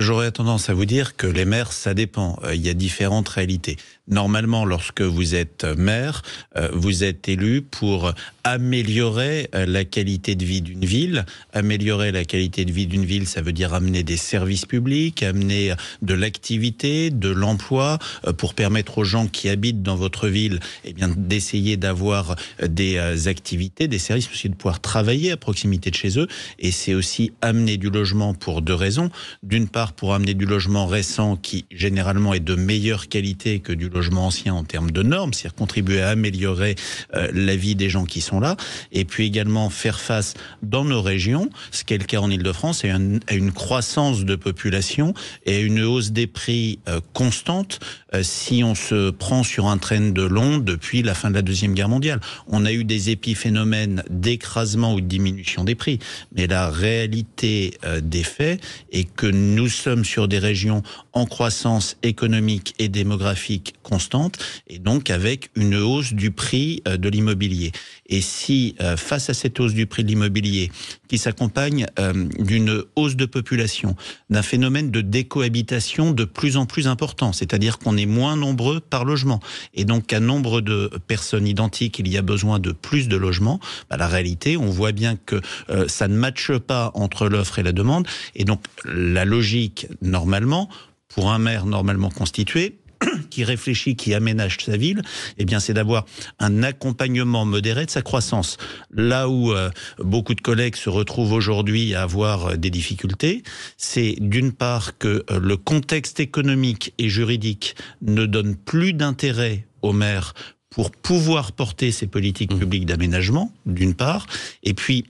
J'aurais 0.00 0.32
tendance 0.32 0.70
à 0.70 0.74
vous 0.74 0.86
dire 0.86 1.14
que 1.14 1.26
les 1.26 1.44
maires, 1.44 1.72
ça 1.72 1.92
dépend. 1.92 2.38
Euh, 2.42 2.54
il 2.54 2.64
y 2.64 2.70
a 2.70 2.74
différentes 2.74 3.28
réalités. 3.28 3.76
Normalement, 4.10 4.64
lorsque 4.64 5.02
vous 5.02 5.36
êtes 5.36 5.64
maire, 5.64 6.22
euh, 6.56 6.68
vous 6.72 7.04
êtes 7.04 7.28
élu 7.28 7.62
pour 7.62 8.12
améliorer 8.42 9.48
euh, 9.54 9.66
la 9.66 9.84
qualité 9.84 10.34
de 10.34 10.44
vie 10.44 10.62
d'une 10.62 10.84
ville. 10.84 11.24
Améliorer 11.52 12.10
la 12.10 12.24
qualité 12.24 12.64
de 12.64 12.72
vie 12.72 12.88
d'une 12.88 13.04
ville, 13.04 13.28
ça 13.28 13.40
veut 13.40 13.52
dire 13.52 13.72
amener 13.72 14.02
des 14.02 14.16
services 14.16 14.66
publics, 14.66 15.22
amener 15.22 15.74
de 16.02 16.14
l'activité, 16.14 17.10
de 17.10 17.28
l'emploi, 17.28 17.98
pour 18.36 18.54
permettre 18.54 18.98
aux 18.98 19.04
gens 19.04 19.28
qui 19.28 19.48
habitent 19.48 19.82
dans 19.82 19.94
votre 19.94 20.26
ville, 20.26 20.58
eh 20.84 20.92
bien, 20.92 21.08
d'essayer 21.16 21.76
d'avoir 21.76 22.34
des 22.66 23.28
activités, 23.28 23.86
des 23.86 23.98
services, 23.98 24.28
aussi 24.30 24.48
de 24.48 24.54
pouvoir 24.54 24.80
travailler 24.80 25.30
à 25.30 25.36
proximité 25.36 25.90
de 25.90 25.94
chez 25.96 26.18
eux. 26.18 26.26
Et 26.58 26.72
c'est 26.72 26.94
aussi 26.94 27.32
amener 27.42 27.76
du 27.76 27.90
logement 27.90 28.34
pour 28.34 28.60
deux 28.60 28.74
raisons. 28.74 29.10
D'une 29.44 29.68
part, 29.68 29.92
pour 29.92 30.14
amener 30.14 30.34
du 30.34 30.46
logement 30.46 30.86
récent 30.86 31.36
qui 31.36 31.66
généralement 31.70 32.34
est 32.34 32.40
de 32.40 32.56
meilleure 32.56 33.08
qualité 33.08 33.60
que 33.60 33.72
du 33.72 33.88
logement 33.88 33.99
ancien 34.16 34.54
en 34.54 34.64
termes 34.64 34.90
de 34.90 35.02
normes, 35.02 35.32
c'est-à-dire 35.32 35.54
contribuer 35.54 36.02
à 36.02 36.10
améliorer 36.10 36.76
euh, 37.14 37.30
la 37.32 37.56
vie 37.56 37.74
des 37.74 37.88
gens 37.88 38.04
qui 38.04 38.20
sont 38.20 38.40
là, 38.40 38.56
et 38.92 39.04
puis 39.04 39.26
également 39.26 39.70
faire 39.70 40.00
face 40.00 40.34
dans 40.62 40.84
nos 40.84 41.02
régions, 41.02 41.50
ce 41.70 41.84
qui 41.84 41.94
est 41.94 41.98
le 41.98 42.04
cas 42.04 42.18
en 42.18 42.30
Ile-de-France, 42.30 42.84
à, 42.84 43.34
une 43.34 43.52
croissance 43.52 44.24
de 44.24 44.36
population 44.36 45.14
et 45.46 45.56
à 45.56 45.60
une 45.60 45.82
hausse 45.82 46.10
des 46.12 46.26
prix 46.26 46.78
euh, 46.88 47.00
constante 47.12 47.80
euh, 48.14 48.22
si 48.22 48.62
on 48.64 48.74
se 48.74 49.10
prend 49.10 49.42
sur 49.42 49.66
un 49.66 49.78
train 49.78 50.10
de 50.10 50.22
long 50.22 50.58
depuis 50.58 51.02
la 51.02 51.14
fin 51.14 51.30
de 51.30 51.34
la 51.34 51.42
Deuxième 51.42 51.74
Guerre 51.74 51.88
mondiale. 51.88 52.20
On 52.48 52.64
a 52.64 52.72
eu 52.72 52.84
des 52.84 53.10
épiphénomènes 53.10 54.02
d'écrasement 54.10 54.94
ou 54.94 55.00
de 55.00 55.06
diminution 55.06 55.64
des 55.64 55.74
prix, 55.74 55.98
mais 56.34 56.46
la 56.46 56.70
réalité 56.70 57.78
des 58.02 58.22
faits 58.22 58.62
est 58.92 59.04
que 59.04 59.26
nous 59.26 59.68
sommes 59.68 60.04
sur 60.04 60.28
des 60.28 60.38
régions 60.38 60.82
en 61.12 61.26
croissance 61.26 61.96
économique 62.02 62.74
et 62.78 62.88
démographique 62.88 63.74
constante, 63.82 64.38
et 64.68 64.78
donc 64.78 65.10
avec 65.10 65.50
une 65.54 65.76
hausse 65.76 66.12
du 66.12 66.30
prix 66.30 66.82
euh, 66.86 66.96
de 66.96 67.08
l'immobilier. 67.08 67.72
Et 68.06 68.20
si, 68.20 68.74
euh, 68.80 68.96
face 68.96 69.30
à 69.30 69.34
cette 69.34 69.58
hausse 69.60 69.74
du 69.74 69.86
prix 69.86 70.04
de 70.04 70.08
l'immobilier, 70.08 70.70
qui 71.10 71.18
s'accompagne 71.18 71.88
euh, 71.98 72.28
d'une 72.38 72.84
hausse 72.94 73.16
de 73.16 73.26
population, 73.26 73.96
d'un 74.30 74.42
phénomène 74.42 74.92
de 74.92 75.00
décohabitation 75.00 76.12
de 76.12 76.24
plus 76.24 76.56
en 76.56 76.66
plus 76.66 76.86
important, 76.86 77.32
c'est-à-dire 77.32 77.80
qu'on 77.80 77.96
est 77.96 78.06
moins 78.06 78.36
nombreux 78.36 78.78
par 78.78 79.04
logement, 79.04 79.40
et 79.74 79.84
donc 79.84 80.06
qu'à 80.06 80.20
nombre 80.20 80.60
de 80.60 80.88
personnes 81.08 81.48
identiques, 81.48 81.98
il 81.98 82.06
y 82.06 82.16
a 82.16 82.22
besoin 82.22 82.60
de 82.60 82.70
plus 82.70 83.08
de 83.08 83.16
logements, 83.16 83.58
bah, 83.90 83.96
la 83.96 84.06
réalité, 84.06 84.56
on 84.56 84.70
voit 84.70 84.92
bien 84.92 85.16
que 85.16 85.40
ça 85.88 86.06
ne 86.06 86.14
matche 86.14 86.52
pas 86.58 86.92
entre 86.94 87.28
l'offre 87.28 87.58
et 87.58 87.64
la 87.64 87.72
demande, 87.72 88.06
et 88.36 88.44
donc 88.44 88.62
la 88.84 89.24
logique, 89.24 89.88
normalement, 90.02 90.68
pour 91.08 91.32
un 91.32 91.40
maire 91.40 91.66
normalement 91.66 92.08
constitué, 92.08 92.78
qui 93.30 93.44
réfléchit, 93.44 93.96
qui 93.96 94.14
aménage 94.14 94.58
sa 94.64 94.76
ville, 94.76 95.02
eh 95.38 95.44
bien, 95.44 95.60
c'est 95.60 95.74
d'avoir 95.74 96.04
un 96.38 96.62
accompagnement 96.62 97.44
modéré 97.44 97.86
de 97.86 97.90
sa 97.90 98.02
croissance. 98.02 98.56
Là 98.92 99.28
où 99.28 99.52
euh, 99.52 99.70
beaucoup 99.98 100.34
de 100.34 100.40
collègues 100.40 100.76
se 100.76 100.90
retrouvent 100.90 101.32
aujourd'hui 101.32 101.94
à 101.94 102.02
avoir 102.02 102.46
euh, 102.46 102.56
des 102.56 102.70
difficultés, 102.70 103.42
c'est 103.76 104.16
d'une 104.18 104.52
part 104.52 104.98
que 104.98 105.24
euh, 105.30 105.40
le 105.40 105.56
contexte 105.56 106.20
économique 106.20 106.94
et 106.98 107.08
juridique 107.08 107.76
ne 108.02 108.26
donne 108.26 108.56
plus 108.56 108.92
d'intérêt 108.92 109.66
aux 109.82 109.92
maires 109.92 110.34
pour 110.68 110.92
pouvoir 110.92 111.52
porter 111.52 111.90
ces 111.90 112.06
politiques 112.06 112.52
mmh. 112.52 112.58
publiques 112.58 112.86
d'aménagement, 112.86 113.52
d'une 113.66 113.94
part, 113.94 114.26
et 114.62 114.72
puis 114.72 115.06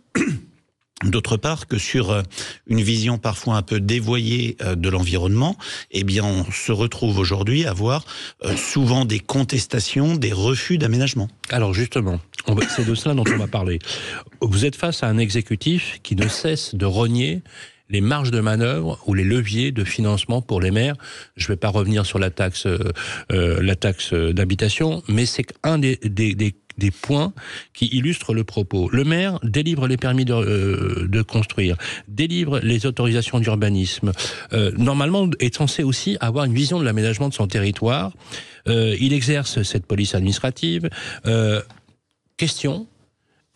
D'autre 1.04 1.38
part, 1.38 1.66
que 1.66 1.78
sur 1.78 2.10
euh, 2.10 2.22
une 2.66 2.82
vision 2.82 3.16
parfois 3.16 3.56
un 3.56 3.62
peu 3.62 3.80
dévoyée 3.80 4.58
euh, 4.60 4.74
de 4.74 4.90
l'environnement, 4.90 5.56
eh 5.92 6.04
bien, 6.04 6.24
on 6.24 6.44
se 6.52 6.72
retrouve 6.72 7.18
aujourd'hui 7.18 7.64
à 7.64 7.72
voir 7.72 8.04
euh, 8.44 8.54
souvent 8.54 9.06
des 9.06 9.18
contestations, 9.18 10.16
des 10.16 10.32
refus 10.32 10.76
d'aménagement. 10.76 11.28
Alors 11.48 11.72
justement, 11.72 12.20
c'est 12.68 12.86
de 12.86 12.94
cela 12.94 13.14
dont 13.14 13.24
on 13.32 13.38
va 13.38 13.46
parler. 13.46 13.78
Vous 14.42 14.66
êtes 14.66 14.76
face 14.76 15.02
à 15.02 15.06
un 15.06 15.16
exécutif 15.16 16.00
qui 16.02 16.16
ne 16.16 16.28
cesse 16.28 16.74
de 16.74 16.84
rogner 16.84 17.40
les 17.88 18.02
marges 18.02 18.30
de 18.30 18.40
manœuvre 18.40 19.02
ou 19.06 19.14
les 19.14 19.24
leviers 19.24 19.72
de 19.72 19.84
financement 19.84 20.42
pour 20.42 20.60
les 20.60 20.70
maires. 20.70 20.96
Je 21.36 21.46
ne 21.46 21.48
vais 21.48 21.56
pas 21.56 21.70
revenir 21.70 22.04
sur 22.04 22.18
la 22.18 22.30
taxe, 22.30 22.68
la 23.30 23.74
taxe 23.74 24.12
d'habitation, 24.14 25.02
mais 25.08 25.26
c'est 25.26 25.46
un 25.64 25.78
des, 25.78 25.96
des, 26.04 26.36
des 26.36 26.54
des 26.78 26.90
points 26.90 27.32
qui 27.74 27.86
illustrent 27.86 28.34
le 28.34 28.44
propos. 28.44 28.88
Le 28.90 29.04
maire 29.04 29.38
délivre 29.42 29.86
les 29.86 29.96
permis 29.96 30.24
de, 30.24 30.34
euh, 30.34 31.24
construire, 31.24 31.76
délivre 32.08 32.60
les 32.60 32.86
autorisations 32.86 33.40
d'urbanisme. 33.40 34.12
Euh, 34.52 34.72
normalement, 34.76 35.28
est 35.38 35.54
censé 35.54 35.82
aussi 35.82 36.16
avoir 36.20 36.44
une 36.44 36.54
vision 36.54 36.78
de 36.78 36.84
l'aménagement 36.84 37.28
de 37.28 37.34
son 37.34 37.46
territoire. 37.46 38.12
Euh, 38.68 38.96
il 39.00 39.12
exerce 39.12 39.62
cette 39.62 39.86
police 39.86 40.14
administrative. 40.14 40.88
question 42.36 42.86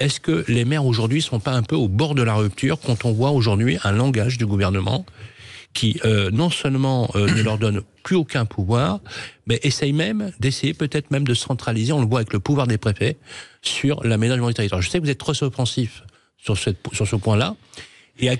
est-ce 0.00 0.18
que 0.18 0.44
les 0.48 0.64
maires 0.64 0.84
aujourd'hui 0.84 1.22
sont 1.22 1.38
pas 1.38 1.52
un 1.52 1.62
peu 1.62 1.76
au 1.76 1.88
bord 1.88 2.16
de 2.16 2.22
la 2.22 2.34
rupture 2.34 2.80
quand 2.80 3.04
on 3.04 3.12
voit 3.12 3.30
aujourd'hui 3.30 3.78
un 3.84 3.92
langage 3.92 4.38
du 4.38 4.44
gouvernement 4.44 5.06
qui 5.74 6.00
euh, 6.04 6.30
non 6.30 6.50
seulement 6.50 7.10
euh, 7.14 7.26
ne 7.26 7.42
leur 7.42 7.58
donne 7.58 7.82
plus 8.02 8.16
aucun 8.16 8.44
pouvoir, 8.44 9.00
mais 9.46 9.60
essaye 9.62 9.92
même 9.92 10.32
d'essayer 10.40 10.72
peut-être 10.72 11.10
même 11.10 11.26
de 11.26 11.34
centraliser, 11.34 11.92
on 11.92 12.00
le 12.00 12.06
voit 12.06 12.20
avec 12.20 12.32
le 12.32 12.40
pouvoir 12.40 12.66
des 12.66 12.78
préfets, 12.78 13.16
sur 13.60 14.02
l'aménagement 14.04 14.48
du 14.48 14.54
territoire. 14.54 14.80
Je 14.80 14.88
sais 14.88 14.98
que 14.98 15.04
vous 15.04 15.10
êtes 15.10 15.18
trop 15.18 15.32
offensif 15.42 16.04
sur 16.38 16.56
ce 16.56 17.16
point-là, 17.16 17.56
et 18.18 18.30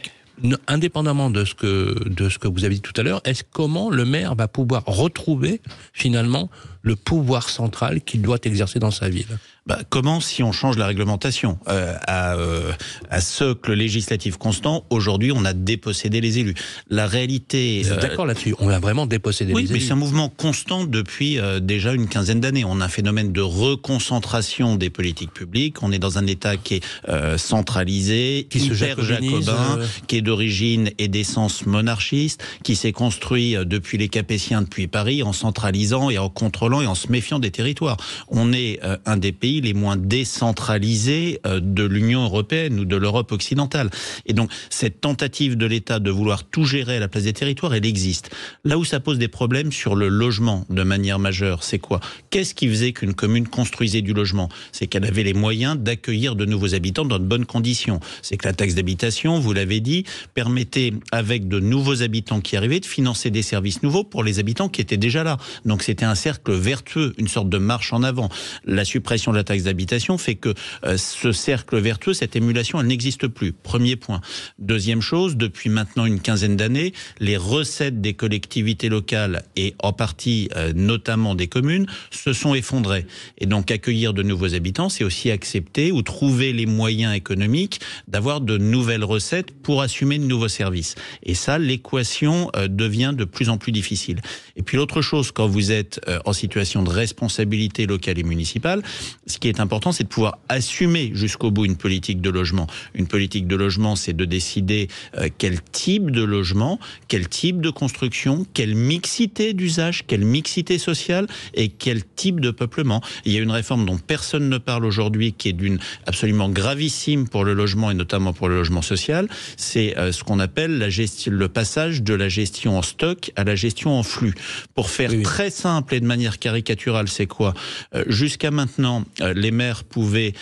indépendamment 0.67 1.31
de 1.31 1.45
ce 1.45 1.55
que 1.55 2.09
de 2.09 2.29
ce 2.29 2.38
que 2.38 2.49
vous 2.49 2.64
avez 2.64 2.75
dit 2.75 2.81
tout 2.81 2.99
à 2.99 3.03
l'heure, 3.03 3.21
est-ce 3.25 3.45
comment 3.50 3.91
le 3.91 4.05
maire 4.05 4.35
va 4.35 4.49
pouvoir 4.49 4.85
retrouver 4.87 5.61
finalement 5.93 6.50
le 6.85 6.97
pouvoir 6.97 7.49
central 7.49 8.03
qu'il 8.03 8.23
doit 8.23 8.38
exercer 8.45 8.79
dans 8.79 8.93
sa 8.93 9.09
ville 9.09 9.26
bah, 9.67 9.79
comment 9.88 10.21
si 10.21 10.43
on 10.43 10.53
change 10.53 10.76
la 10.76 10.87
réglementation? 10.87 11.59
Euh, 11.69 11.95
à, 12.07 12.35
euh, 12.35 12.73
à 13.11 13.21
socle 13.21 13.73
législatif 13.73 14.37
constant 14.37 14.85
Aujourd'hui, 14.91 15.33
on 15.33 15.45
a 15.45 15.55
dépossédé 15.55 16.21
les 16.21 16.38
élus. 16.38 16.55
La 16.91 17.07
réalité. 17.07 17.83
Euh, 17.87 17.97
d'accord 17.99 18.26
là-dessus? 18.26 18.55
On 18.59 18.69
a 18.69 18.79
vraiment 18.79 19.07
dépossédé 19.07 19.53
les 19.55 19.61
élus. 19.61 19.69
Oui, 19.69 19.73
mais 19.73 19.81
c'est 19.81 19.93
un 19.93 19.97
mouvement 19.97 20.29
constant 20.29 20.85
depuis 20.85 21.38
euh, 21.38 21.61
déjà 21.61 21.95
une 21.95 22.09
quinzaine 22.09 22.41
d'années. 22.41 22.64
On 22.64 22.81
a 22.81 22.85
un 22.85 22.88
phénomène 22.88 23.33
de 23.33 23.41
reconcentration 23.41 24.76
des 24.76 24.91
politiques 24.91 25.33
publiques. 25.33 25.83
On 25.83 25.93
est 25.93 25.99
dans 25.99 26.19
un 26.19 26.26
État 26.26 26.59
qui 26.59 26.75
est 26.75 26.85
euh, 27.09 27.38
centralisé, 27.38 28.47
qui 28.50 28.59
hyper 28.59 29.03
jacobin, 29.03 29.79
qui 30.07 30.17
est 30.19 30.23
d'origine 30.23 30.91
et 30.99 31.09
d'essence 31.09 31.64
monarchiste, 31.64 32.43
qui 32.62 32.76
s'est 32.76 32.93
construit 32.93 33.57
depuis 33.64 33.97
les 33.97 34.09
Capétiens, 34.09 34.61
depuis 34.61 34.88
Paris, 34.88 35.23
en 35.23 35.33
centralisant 35.33 36.11
et 36.11 36.19
en 36.19 36.29
contrôlant 36.29 36.74
et 36.83 36.87
en 36.87 36.95
se 36.95 37.11
méfiant 37.11 37.38
des 37.38 37.50
territoires. 37.50 37.97
On 38.28 38.52
est 38.52 38.81
un 39.07 39.16
des 39.16 39.33
pays 39.33 39.61
les 39.61 39.75
moins 39.75 39.97
décentralisés 39.97 41.40
euh, 41.47 41.61
de 41.61 41.85
l'Union 41.85 42.25
européenne 42.25 42.81
ou 42.81 42.85
de 42.85 42.97
l'Europe 42.97 43.33
occidentale. 43.33 43.90
Et 44.26 44.33
donc, 44.33 44.50
cette 44.71 45.00
tentative 45.00 45.57
de 45.57 45.66
l'État 45.66 45.99
de 45.99 46.11
vouloir 46.11 46.45
tout 46.45 46.64
gérer 46.64 46.97
à 46.97 47.00
la 47.00 47.09
place 47.09 47.25
des 47.25 47.33
territoires, 47.33 47.75
elle 47.75 47.87
existe. 47.87 48.31
Là 48.64 48.78
où 48.78 48.85
ça 48.85 49.00
pose 49.00 49.19
des 49.19 49.28
problèmes 49.28 49.73
sur 49.73 49.95
le 49.97 50.09
logement 50.09 50.64
de 50.71 50.83
manière 50.83 51.19
majeure, 51.19 51.62
c'est 51.62 51.78
quoi? 51.78 52.00
Qu'est-ce 52.31 52.54
qui 52.54 52.69
faisait 52.69 52.93
qu'une 52.93 53.14
commune 53.14 53.49
construisait 53.49 54.02
du 54.02 54.12
logement? 54.12 54.49
C'est 54.73 54.87
qu'elle 54.87 55.04
avait 55.04 55.23
les 55.23 55.35
moyens 55.35 55.76
d'accueillir 55.76 56.37
de 56.37 56.45
nouveaux 56.45 56.75
habitants 56.75 57.04
dans 57.04 57.19
de 57.19 57.25
bonnes 57.25 57.47
conditions. 57.47 58.00
C'est 58.23 58.37
que 58.37 58.47
la 58.47 58.52
taxe 58.52 58.75
d'habitation, 58.75 59.38
vous 59.38 59.52
l'avez 59.52 59.81
dit, 59.81 60.04
permettait, 60.35 60.93
avec 61.12 61.49
de 61.49 61.61
nouveaux 61.61 62.02
habitants 62.02 62.40
qui 62.40 62.57
arrivaient, 62.57 62.81
de 62.81 62.87
financer 62.87 63.31
des 63.31 63.43
services 63.43 63.83
nouveaux 63.83 64.04
pour 64.04 64.25
les 64.25 64.38
habitants 64.38 64.69
qui 64.69 64.81
étaient 64.81 64.97
déjà 64.97 65.25
là. 65.25 65.38
Donc 65.64 65.83
c'était 65.83 66.04
un 66.04 66.14
cercle 66.14 66.52
vertueux, 66.64 67.12
une 67.18 67.28
sorte 67.28 67.49
de 67.49 67.59
marche 67.59 67.92
en 67.92 68.02
avant. 68.02 68.28
La 68.64 68.85
suppression 68.85 69.30
de 69.30 69.37
la 69.37 69.44
taxe 69.44 69.64
d'habitation 69.64 70.18
fait 70.18 70.35
que 70.35 70.54
euh, 70.85 70.97
ce 70.97 71.30
cercle 71.30 71.78
vertueux, 71.78 72.14
cette 72.14 72.37
émulation, 72.37 72.80
elle 72.80 72.87
n'existe 72.87 73.28
plus. 73.28 73.52
Premier 73.52 73.97
point. 73.97 74.21
Deuxième 74.59 75.02
chose, 75.02 75.37
depuis 75.37 75.68
maintenant 75.68 76.06
une 76.06 76.21
quinzaine 76.21 76.56
d'années, 76.56 76.92
les 77.21 77.37
recettes 77.37 78.00
des 78.00 78.14
collectivités 78.14 78.88
locales 78.88 79.42
et 79.56 79.75
en 79.83 79.92
partie 79.92 80.49
euh, 80.56 80.73
notamment 80.75 81.35
des 81.35 81.47
communes 81.47 81.87
se 82.11 82.33
sont 82.33 82.54
effondrées. 82.54 83.06
Et 83.38 83.47
donc 83.47 83.71
accueillir 83.71 84.14
de 84.14 84.23
nouveaux 84.23 84.54
habitants, 84.54 84.88
c'est 84.88 85.04
aussi 85.04 85.30
accepter 85.30 85.92
ou 85.92 86.02
trouver 86.02 86.52
les 86.52 86.66
moyens 86.66 87.14
économiques 87.14 87.80
d'avoir 88.09 88.40
de 88.40 88.56
nouvelles 88.56 89.04
recettes 89.04 89.50
pour 89.50 89.83
assumer 89.83 90.18
de 90.18 90.25
nouveaux 90.25 90.49
services. 90.49 90.94
Et 91.23 91.35
ça, 91.35 91.59
l'équation 91.59 92.50
euh, 92.56 92.68
devient 92.68 93.12
de 93.14 93.25
plus 93.25 93.50
en 93.50 93.59
plus 93.59 93.73
difficile. 93.73 94.21
Et 94.56 94.62
puis 94.62 94.78
l'autre 94.78 95.02
chose, 95.02 95.30
quand 95.30 95.47
vous 95.47 95.71
êtes 95.73 96.00
en 96.25 96.33
situation 96.33 96.53
de 96.54 96.90
responsabilité 96.90 97.87
locale 97.87 98.18
et 98.18 98.23
municipale, 98.23 98.82
ce 99.26 99.38
qui 99.38 99.49
est 99.49 99.61
important, 99.61 99.92
c'est 99.92 100.04
de 100.04 100.08
pouvoir 100.08 100.38
assumer 100.49 101.11
jusqu'au 101.14 101.50
bout 101.50 101.64
une 101.64 101.76
politique 101.76 102.20
de 102.20 102.30
logement. 102.30 102.66
Une 102.94 103.06
politique 103.06 103.46
de 103.46 103.56
logement, 103.56 103.96
c'est 103.96 104.12
de 104.12 104.25
décider 104.25 104.88
euh, 105.18 105.28
quel 105.37 105.61
type 105.61 106.11
de 106.11 106.23
logement, 106.23 106.78
quel 107.08 107.28
type 107.28 107.61
de 107.61 107.70
construction, 107.70 108.46
quelle 108.54 108.75
mixité 108.75 109.52
d'usage, 109.52 110.04
quelle 110.06 110.25
mixité 110.25 110.78
sociale 110.78 111.26
et 111.54 111.68
quel 111.68 112.04
type 112.04 112.40
de 112.40 112.50
peuplement. 112.50 113.00
Il 113.25 113.32
y 113.32 113.38
a 113.38 113.40
une 113.40 113.50
réforme 113.50 113.84
dont 113.84 113.99
personne 113.99 114.49
ne 114.49 114.58
parle 114.58 114.84
aujourd'hui, 114.84 115.32
qui 115.32 115.49
est 115.49 115.52
d'une 115.52 115.78
absolument 116.06 116.49
gravissime 116.49 117.28
pour 117.28 117.44
le 117.44 117.54
logement 117.54 117.90
et 117.90 117.94
notamment 117.94 118.32
pour 118.32 118.49
le 118.49 118.56
logement 118.56 118.82
social. 118.82 119.28
C'est 119.56 119.99
euh, 119.99 120.12
ce 120.12 120.23
qu'on 120.23 120.38
appelle 120.38 120.78
la 120.78 120.88
gestion, 120.88 121.32
le 121.32 121.49
passage 121.49 122.02
de 122.02 122.14
la 122.14 122.28
gestion 122.28 122.78
en 122.78 122.82
stock 122.82 123.32
à 123.37 123.44
la 123.44 123.56
gestion 123.56 123.99
en 123.99 124.02
flux. 124.02 124.34
Pour 124.75 124.90
faire 124.90 125.11
très 125.23 125.50
simple 125.50 125.94
et 125.94 126.00
de 126.00 126.06
manière 126.06 126.38
caricaturale, 126.44 127.08
c'est 127.08 127.26
quoi 127.26 127.54
euh, 127.94 128.04
Jusqu'à 128.06 128.50
maintenant, 128.50 129.04
les 129.34 129.50
maires 129.50 129.84
pouvaient 129.84 130.34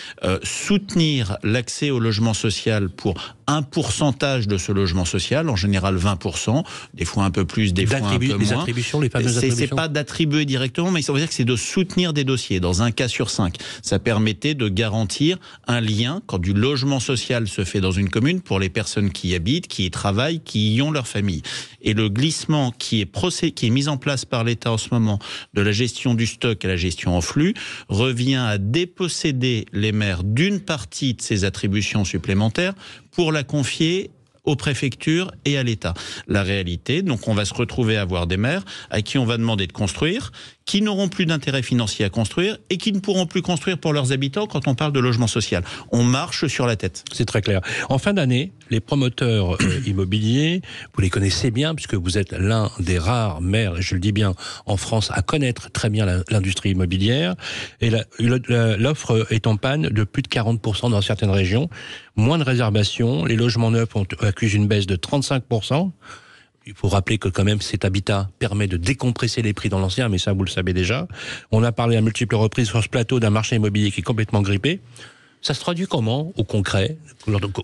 soutenir 0.43 1.37
l'accès 1.45 1.91
au 1.91 2.01
logement 2.01 2.35
social 2.35 2.89
pour 2.89 3.15
un 3.47 3.63
pourcentage 3.63 4.49
de 4.49 4.57
ce 4.57 4.73
logement 4.73 5.05
social, 5.05 5.49
en 5.49 5.57
général 5.57 5.97
20%, 5.97 6.65
des 6.95 7.05
fois 7.05 7.25
un 7.25 7.31
peu 7.31 7.45
plus, 7.45 7.73
des 7.73 7.87
fois 7.87 7.99
un 7.99 8.19
peu 8.19 8.27
moins. 8.27 8.39
Les 8.39 8.53
attributions, 8.53 9.01
les 9.01 9.11
fameuses 9.11 9.37
attributions. 9.37 9.67
C'est 9.69 9.75
pas 9.75 9.89
d'attribuer 9.89 10.45
directement, 10.45 10.91
mais 10.91 11.03
ça 11.03 11.13
veut 11.13 11.19
dire 11.19 11.29
que 11.29 11.35
c'est 11.35 11.45
de 11.45 11.57
soutenir 11.57 12.13
des 12.13 12.25
dossiers. 12.25 12.61
Dans 12.61 12.83
un 12.83 12.91
cas 12.91 13.09
sur 13.09 13.31
cinq, 13.31 13.57
ça 13.83 13.99
permettait 13.99 14.55
de 14.55 14.69
garantir 14.69 15.39
un 15.67 15.81
lien 15.81 16.23
quand 16.27 16.39
du 16.39 16.53
logement 16.53 17.01
social 17.01 17.49
se 17.49 17.65
fait 17.65 17.81
dans 17.81 17.91
une 17.91 18.09
commune 18.09 18.41
pour 18.41 18.59
les 18.59 18.69
personnes 18.69 19.11
qui 19.11 19.29
y 19.29 19.35
habitent, 19.35 19.69
qui 19.69 19.87
y 19.87 19.91
travaillent, 19.91 20.41
qui 20.41 20.75
y 20.75 20.83
ont 20.83 20.91
leur 20.91 21.07
famille. 21.07 21.43
Et 21.83 21.95
le 21.95 22.09
glissement 22.09 22.73
qui 22.79 23.01
est 23.01 23.07
procès, 23.07 23.51
qui 23.51 23.67
est 23.67 23.71
mis 23.71 23.89
en 23.89 23.97
place 23.97 24.25
par 24.25 24.45
l'État 24.45 24.73
en 24.73 24.79
ce 24.79 24.89
moment 24.93 25.19
de 25.55 25.63
la 25.63 25.73
gestion 25.73 25.82
du 26.15 26.27
stock 26.27 26.65
à 26.65 26.69
la 26.69 26.77
gestion 26.77 27.17
en 27.17 27.21
flux 27.21 27.55
revient 27.89 28.37
à 28.37 28.59
déposséder 28.59 29.67
les 29.73 29.93
maires 29.93 30.23
d'une 30.23 30.61
partie 30.61 31.15
de 31.15 31.23
ces 31.23 31.45
attributions 31.45 32.05
supplémentaires 32.05 32.75
pour 33.11 33.33
la 33.33 33.43
confier 33.43 34.11
aux 34.45 34.57
préfectures 34.57 35.31
et 35.45 35.57
à 35.57 35.63
l'État. 35.63 35.95
La 36.27 36.43
réalité, 36.43 37.03
donc 37.03 37.29
on 37.29 37.35
va 37.35 37.45
se 37.45 37.55
retrouver 37.55 37.97
à 37.97 38.03
avoir 38.03 38.27
des 38.27 38.37
maires 38.37 38.65
à 38.91 39.03
qui 39.03 39.19
on 39.19 39.25
va 39.25 39.37
demander 39.37 39.67
de 39.67 39.73
construire, 39.73 40.33
qui 40.65 40.83
n'auront 40.83 41.09
plus 41.09 41.27
d'intérêt 41.27 41.63
financier 41.63 42.05
à 42.05 42.09
construire 42.09 42.59
et 42.71 42.77
qui 42.77 42.93
ne 42.93 43.01
pourront 43.01 43.27
plus 43.27 43.43
construire 43.43 43.79
pour 43.79 43.93
leurs 43.93 44.13
habitants 44.13 44.47
quand 44.47 44.69
on 44.69 44.75
parle 44.75 44.93
de 44.93 45.01
logement 45.01 45.27
social. 45.27 45.63
On 45.91 46.03
marche 46.03 46.47
sur 46.47 46.67
la 46.67 46.77
tête. 46.77 47.05
C'est 47.13 47.25
très 47.25 47.43
clair. 47.43 47.61
En 47.89 47.99
fin 47.99 48.15
d'année, 48.15 48.53
les 48.71 48.81
promoteurs 48.81 49.55
euh, 49.55 49.83
immobiliers, 49.87 50.63
vous 50.95 51.03
les 51.03 51.11
connaissez 51.11 51.51
bien 51.51 51.75
puisque 51.75 51.95
vous 51.95 52.19
êtes 52.19 52.33
l'un 52.33 52.71
des 52.81 52.99
rares 52.99 53.41
maires, 53.41 53.79
et 53.79 53.83
je 53.83 53.95
le 53.95 54.01
dis 54.01 54.13
bien, 54.13 54.35
en 54.67 54.77
France 54.77 55.11
à 55.13 55.23
connaître 55.23 55.71
très 55.71 55.91
bien 55.91 56.23
l'industrie 56.31 56.71
immobilière. 56.71 57.35
Et 57.81 57.91
l'offre 58.19 59.27
est 59.31 59.47
en 59.47 59.57
panne 59.57 59.83
de 59.83 60.05
plus 60.05 60.23
de 60.23 60.29
40% 60.29 60.91
dans 60.91 61.03
certaines 61.03 61.31
régions. 61.31 61.69
Moins 62.17 62.39
de 62.39 62.45
réservations, 62.45 63.25
les 63.25 63.37
logements 63.37 63.71
neufs 63.71 63.95
ont, 63.97 64.07
accusent 64.21 64.55
une 64.55 64.69
baisse 64.69 64.87
de 64.87 64.97
35% 64.97 65.91
il 66.67 66.75
faut 66.75 66.89
rappeler 66.89 67.19
que 67.19 67.29
quand 67.29 67.45
même 67.45 67.61
cet 67.61 67.85
habitat 67.85 68.29
permet 68.39 68.67
de 68.67 68.77
décompresser 68.77 69.43
les 69.43 69.53
prix 69.53 69.69
dans 69.69 69.79
l'ancien, 69.79 70.09
mais 70.09 70.19
ça 70.19 70.33
vous 70.33 70.45
le 70.45 70.51
savez 70.51 70.73
déjà. 70.73 71.09
On 71.51 71.63
a 71.63 71.73
parlé 71.73 71.97
à 71.97 72.01
multiples 72.01 72.37
reprises 72.37 72.69
sur 72.69 72.83
ce 72.83 72.89
plateau 72.89 73.21
d'un 73.21 73.31
marché 73.31 73.57
immobilier 73.57 73.91
qui 73.91 74.01
est 74.01 74.05
complètement 74.05 74.43
grippé. 74.43 74.81
Ça 75.41 75.55
se 75.55 75.61
traduit 75.61 75.87
comment, 75.87 76.33
au 76.37 76.45
concret, 76.45 76.99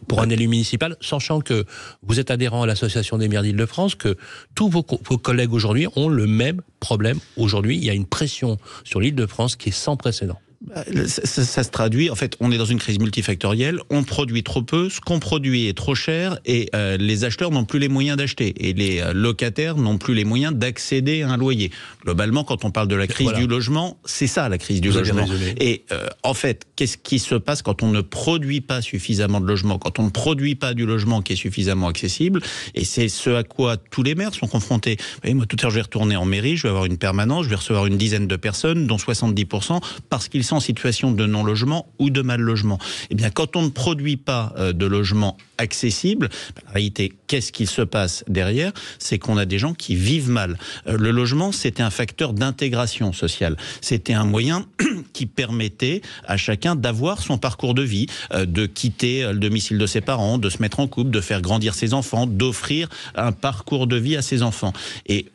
pour 0.09 0.21
un 0.21 0.28
élu 0.31 0.49
municipal, 0.49 0.97
sachant 1.00 1.40
que 1.40 1.64
vous 2.02 2.19
êtes 2.19 2.33
adhérent 2.33 2.64
à 2.64 2.67
l'Association 2.67 3.19
des 3.19 3.28
maires 3.28 3.45
d'Île-de-France, 3.45 3.95
que 3.95 4.17
tous 4.57 4.69
vos, 4.69 4.85
vos 5.09 5.19
collègues 5.19 5.52
aujourd'hui 5.52 5.87
ont 5.95 6.09
le 6.09 6.26
même 6.26 6.61
problème. 6.81 7.21
Aujourd'hui, 7.37 7.76
il 7.76 7.85
y 7.85 7.90
a 7.90 7.95
une 7.95 8.07
pression 8.07 8.59
sur 8.83 9.00
l'Île-de-France 9.00 9.55
qui 9.55 9.69
est 9.69 9.73
sans 9.73 9.97
précédent. 9.97 10.40
Bah, 10.61 10.83
ça, 11.07 11.45
ça, 11.45 11.62
se 11.62 11.71
traduit, 11.71 12.11
en 12.11 12.17
fait, 12.17 12.37
on 12.41 12.50
est 12.50 12.59
dans 12.59 12.65
une 12.65 12.81
crise 12.81 12.99
multifactorielle, 12.99 13.79
on 13.91 14.03
produit 14.03 14.43
trop 14.43 14.61
peu, 14.61 14.88
ce 14.91 15.00
qu'on 15.00 15.21
produit 15.21 15.69
est 15.69 15.77
trop 15.77 15.95
cher 15.95 16.37
et 16.47 16.69
euh, 16.75 16.97
les 16.97 17.23
acheteurs 17.23 17.53
n'ont 17.53 17.65
plus 17.65 17.79
les 17.79 17.88
moyens 17.88 18.17
d'acheter 18.17 18.69
et 18.69 18.73
les 18.73 19.00
euh, 19.00 19.12
locataires 19.12 19.77
n'ont 19.77 19.99
plus 19.99 20.15
les 20.15 20.25
moyens 20.25 20.53
d'accéder 20.53 21.23
à 21.23 21.31
un 21.31 21.37
loyer. 21.37 21.71
Globalement, 22.03 22.43
quand 22.43 22.65
on 22.65 22.73
parle 22.73 22.88
de 22.88 22.97
la 22.97 23.07
crise 23.07 23.33
du 23.35 23.47
logement, 23.47 23.99
c'est 24.05 24.27
ça 24.27 24.49
la 24.49 24.59
crise 24.59 24.81
du 24.81 24.91
logement. 24.91 25.27
Et 25.61 25.85
euh, 25.93 26.09
en 26.25 26.35
fait, 26.35 26.67
qu'est-ce 26.75 26.99
qui 26.99 27.21
se 27.21 27.37
passe 27.37 27.62
quand 27.62 27.85
on 27.85 27.93
ne 27.93 28.00
produit 28.00 28.61
pas 28.61 28.83
suffisamment 28.83 29.41
de 29.41 29.47
logements, 29.47 29.79
quand 29.79 30.00
on 30.00 30.07
ne 30.07 30.11
produit 30.11 30.57
pas 30.57 30.75
du 30.75 30.87
logement 30.87 31.23
qui 31.23 31.35
est 31.35 31.37
suffisamment 31.37 31.87
accessible 31.87 32.41
Et 32.75 32.85
c'est 32.85 33.09
ce 33.09 33.31
à 33.31 33.45
quoi 33.45 33.77
tous 33.77 34.03
les 34.03 34.17
maires 34.17 34.35
sont 34.35 34.49
confrontés. 34.49 34.97
Vous 34.99 35.21
voyez, 35.23 35.35
moi, 35.35 35.47
tout 35.47 35.57
à 35.61 35.62
l'heure, 35.62 35.71
je 35.71 35.77
vais 35.77 35.83
retourner 35.83 36.17
en 36.17 36.25
mairie, 36.25 36.57
je 36.57 36.65
vais 36.65 36.71
avoir 36.71 36.87
une 36.87 36.99
permanence, 36.99 37.45
je 37.45 37.50
vais 37.50 37.57
recevoir 37.57 37.87
une 37.87 37.97
dizaine 37.97 38.27
de 38.27 38.37
personnes, 38.37 38.88
dont 38.88 38.97
70% 38.97 39.81
parce 40.11 40.29
qu'ils 40.29 40.48
en 40.52 40.61
situation 40.61 41.12
de 41.12 41.26
non-logement 41.26 41.93
ou 41.99 42.11
de 42.11 42.23
mal-logement. 42.23 42.78
Eh 43.11 43.14
bien, 43.14 43.31
quand 43.31 43.57
on 43.57 43.62
ne 43.62 43.69
produit 43.69 44.17
pas 44.17 44.52
euh, 44.57 44.73
de 44.73 44.87
logement 44.87 45.37
accessible, 45.59 46.28
ben, 46.55 46.62
en 46.69 46.73
réalité, 46.73 47.12
qu'est-ce 47.29 47.53
qu'il 47.53 47.69
se 47.69 47.83
passe 47.83 48.25
derrière 48.27 48.73
C'est 48.99 49.19
qu'on 49.19 49.37
a 49.37 49.45
des 49.45 49.59
gens 49.59 49.75
qui 49.75 49.95
vivent 49.95 50.31
mal. 50.31 50.59
Euh, 50.89 50.97
le 50.99 51.13
logement, 51.13 51.53
c'était 51.53 51.83
un 51.83 51.91
facteur 51.91 52.33
d'intégration 52.33 53.13
sociale. 53.13 53.57
C'était 53.81 54.15
un 54.15 54.25
moyen 54.25 54.67
qui 55.13 55.27
permettait 55.27 56.03
à 56.27 56.37
chacun 56.37 56.75
d'avoir 56.75 57.23
son 57.23 57.39
parcours 57.39 57.75
de 57.75 57.83
vie, 57.83 58.07
euh, 58.33 58.47
de 58.47 58.67
quitter 58.67 59.23
le 59.33 59.39
domicile 59.39 59.79
de 59.79 59.87
ses 59.87 60.01
parents, 60.01 60.39
de 60.39 60.51
se 60.51 60.61
mettre 60.61 60.81
en 60.81 60.89
couple, 60.89 61.11
de 61.11 61.21
faire 61.21 61.43
grandir 61.43 61.75
ses 61.75 61.95
enfants, 61.95 62.27
d'offrir 62.27 62.89
un 63.15 63.33
parcours 63.33 63.87
de 63.87 63.97
vie 63.97 64.17
à 64.17 64.23
ses 64.23 64.43
enfants. 64.43 64.73
Et 65.07 65.27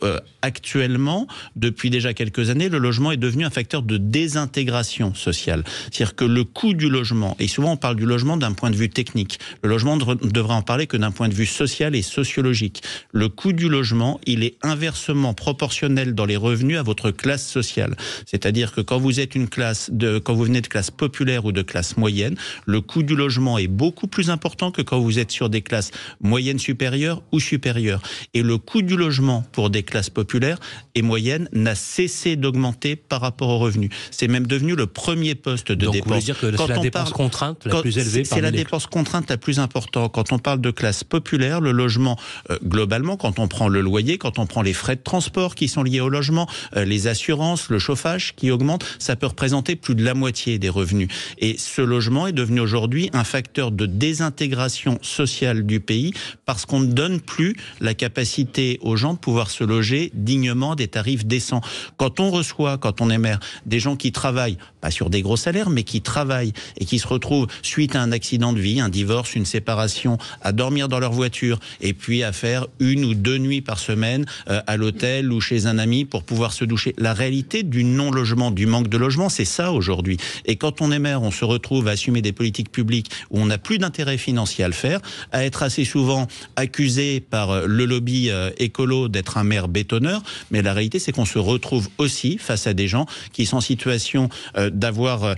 actuellement, 0.42 1.28
depuis 1.56 1.90
déjà 1.90 2.14
quelques 2.14 2.50
années, 2.50 2.70
le 2.70 2.80
logement 2.80 3.12
est 3.12 3.18
devenu 3.18 3.46
un 3.46 3.50
facteur 3.50 3.84
de 3.84 3.98
désintégration 3.98 5.14
social. 5.14 5.64
C'est-à-dire 5.92 6.16
que 6.16 6.26
le 6.26 6.44
coût 6.44 6.74
du 6.74 6.90
logement, 6.90 7.36
et 7.40 7.48
souvent 7.48 7.74
on 7.74 7.78
parle 7.78 7.96
du 7.96 8.06
logement 8.06 8.38
d'un 8.38 8.54
point 8.54 8.72
de 8.72 8.76
vue 8.76 8.90
technique, 8.90 9.40
le 9.62 9.70
logement 9.70 9.96
ne 9.98 10.30
devrait 10.30 10.56
en 10.56 10.62
parler 10.62 10.88
que 10.88 10.98
d'un 10.98 11.12
point 11.12 11.30
de 11.30 11.34
vue 11.34 11.46
social 11.46 11.83
et 11.92 12.02
sociologique. 12.02 12.82
Le 13.12 13.30
coût 13.30 13.54
du 13.54 13.70
logement, 13.70 14.20
il 14.25 14.44
est 14.44 14.56
inversement 14.62 15.34
proportionnel 15.34 16.16
dans 16.16 16.25
les 16.25 16.38
revenus 16.38 16.78
à 16.78 16.84
votre 16.84 17.12
classe 17.12 17.46
sociale. 17.46 17.96
C'est-à-dire 18.25 18.72
que 18.72 18.82
quand 18.82 18.98
vous 18.98 19.20
êtes 19.20 19.36
une 19.36 19.50
classe 19.50 19.90
de, 19.92 20.20
quand 20.20 20.34
vous 20.34 20.46
venez 20.46 20.62
de 20.62 20.68
classe 20.68 20.92
populaire 20.92 21.46
ou 21.46 21.52
de 21.52 21.62
classe 21.62 21.98
moyenne, 21.98 22.36
le 22.66 22.82
coût 22.82 23.04
du 23.04 23.16
logement 23.16 23.58
est 23.58 23.68
beaucoup 23.68 24.08
plus 24.08 24.30
important 24.30 24.72
que 24.72 24.82
quand 24.82 25.00
vous 25.00 25.20
êtes 25.20 25.32
sur 25.32 25.50
des 25.50 25.62
classes 25.62 25.92
moyennes 26.22 26.60
supérieures 26.60 27.22
ou 27.32 27.40
supérieures. 27.40 28.02
Et 28.34 28.42
le 28.42 28.58
coût 28.58 28.82
du 28.82 28.96
logement 28.96 29.44
pour 29.52 29.70
des 29.70 29.84
classes 29.84 30.10
populaires 30.10 30.60
et 30.96 31.02
moyennes 31.02 31.50
n'a 31.52 31.75
cessé 31.75 32.36
d'augmenter 32.36 32.96
par 32.96 33.22
rapport 33.22 33.50
aux 33.50 33.60
revenus. 33.60 33.90
C'est 34.12 34.28
même 34.28 34.48
devenu 34.48 34.75
le 34.75 34.88
premier 34.88 35.36
poste 35.36 35.72
de 35.72 35.86
Donc, 35.86 35.94
dépense. 35.94 36.13
Vous 36.13 36.25
dire 36.25 36.40
que 36.40 36.56
c'est 36.56 36.68
la 36.68 36.78
dépense 36.78 37.12
contrainte 37.12 37.66
la 37.66 37.82
plus 37.82 37.98
élevée 37.98 38.24
C'est 38.24 38.42
la 38.42 38.52
dépense 38.52 38.88
contrainte 38.88 39.30
la 39.30 39.38
plus 39.38 39.60
importante. 39.60 40.12
Quand 40.13 40.32
on 40.32 40.40
parle 40.40 40.62
de 40.62 40.72
classe 40.72 41.04
populaire, 41.04 41.62
le 41.62 41.72
logement, 41.74 42.18
euh, 42.50 42.58
globalement, 42.63 43.18
quand 43.18 43.39
on 43.39 43.48
prend 43.48 43.68
le 43.68 43.82
loyer, 43.82 44.18
quand 44.18 44.39
on 44.39 44.46
prend 44.46 44.62
les 44.62 44.74
frais 44.74 44.96
de 44.96 45.01
transport 45.01 45.56
qui 45.56 45.68
sont 45.68 45.84
liés 45.84 46.00
au 46.01 46.10
logement, 46.10 46.48
euh, 46.75 46.86
les 46.86 47.08
assurances, 47.08 47.70
le 47.70 47.80
chauffage 47.80 48.36
qui 48.36 48.51
augmente, 48.51 48.86
ça 49.00 49.15
peut 49.15 49.27
représenter 49.27 49.75
plus 49.75 49.96
de 49.96 50.03
la 50.03 50.13
moitié 50.13 50.60
des 50.60 50.70
revenus. 50.70 51.10
Et 51.39 51.58
ce 51.58 51.82
logement 51.82 52.27
est 52.27 52.34
devenu 52.34 52.60
aujourd'hui 52.60 53.10
un 53.13 53.24
facteur 53.24 53.72
de 53.72 53.86
désintégration 53.86 55.00
sociale 55.01 55.65
du 55.65 55.80
pays 55.80 56.13
parce 56.46 56.65
qu'on 56.65 56.80
ne 56.80 56.92
donne 56.92 57.20
plus 57.20 57.56
la 57.82 57.94
capacité 57.94 58.80
aux 58.82 58.96
gens 58.96 59.13
de 59.13 59.20
pouvoir 59.20 59.50
se 59.50 59.63
loger 59.63 60.12
dignement 60.13 60.75
des 60.75 60.88
tarifs 60.88 61.25
décents. 61.25 61.62
Quand 61.98 62.20
on 62.20 62.32
reçoit, 62.32 62.77
quand 62.77 63.01
on 63.01 63.10
est 63.10 63.18
maire, 63.18 63.39
des 63.65 63.80
gens 63.80 63.96
qui 63.96 64.12
travaillent, 64.12 64.58
pas 64.82 64.92
sur 64.92 65.10
des 65.10 65.22
gros 65.22 65.38
salaires, 65.38 65.70
mais 65.70 65.84
qui 65.84 66.01
travaillent 66.01 66.53
et 66.77 66.86
qui 66.86 67.00
se 67.00 67.08
retrouvent 67.08 67.48
suite 67.62 67.96
à 67.96 68.01
un 68.01 68.12
accident 68.12 68.53
de 68.53 68.60
vie, 68.60 68.80
un 68.80 68.89
divorce, 68.89 69.36
une 69.36 69.46
séparation, 69.46 70.18
à 70.42 70.51
dormir 70.51 70.88
dans 70.88 71.00
leur 71.00 71.12
voiture 71.12 71.60
et 71.82 71.93
puis 71.93 72.24
à 72.24 72.32
faire 72.32 72.67
une 72.79 73.05
ou 73.05 73.13
deux 73.13 73.38
nuits 73.38 73.62
par 73.62 73.79
semaine 73.79 74.25
euh, 74.50 74.62
à 74.67 74.77
l'hôtel 74.77 75.32
ou 75.32 75.41
chez 75.41 75.65
un 75.65 75.77
ami 75.77 76.05
pour 76.05 76.24
pouvoir 76.24 76.53
se 76.53 76.65
doucher. 76.65 76.93
La 76.98 77.13
réalité 77.13 77.63
du 77.63 77.84
non-logement, 77.84 78.51
du 78.51 78.65
manque 78.65 78.88
de 78.88 78.98
logement, 78.98 79.29
c'est 79.29 79.46
ça 79.46 79.72
aujourd'hui. 79.72 80.17
Et 80.46 80.55
quand 80.55 80.82
on 80.82 80.91
est 80.91 81.00
maire, 81.00 81.22
on 81.22 81.32
se 81.32 81.46
retrouve 81.46 81.88
à 81.88 81.91
assumer 81.91 82.22
des 82.22 82.34
politiques 82.34 82.72
publiques 82.72 83.12
où 83.29 83.39
on 83.39 83.46
n'a 83.46 83.58
plus 83.58 83.77
d'intérêt 83.77 84.17
financier 84.17 84.63
à 84.63 84.67
le 84.67 84.74
faire, 84.74 85.00
à 85.32 85.46
être 85.46 85.63
assez 85.63 85.86
souvent 85.86 86.27
accusé 86.55 87.20
par 87.20 87.51
euh, 87.51 87.65
le 87.67 87.86
lobby 87.86 88.29
euh, 88.29 88.51
écolo 88.58 89.08
d'être 89.08 89.38
un 89.38 89.43
maire 89.43 89.67
bétonneur. 89.67 90.22
Mais 90.51 90.62
la 90.62 90.74
réalité, 90.74 91.00
c'est 91.00 91.12
qu'on 91.12 91.25
se 91.25 91.39
retrouve 91.39 91.89
aussi 91.98 92.38
face 92.38 92.67
à 92.67 92.74
des 92.74 92.88
gens 92.88 93.05
qui 93.32 93.46
sont 93.46 93.58
en 93.58 93.62
situation 93.62 94.29
d'avoir, 94.72 95.36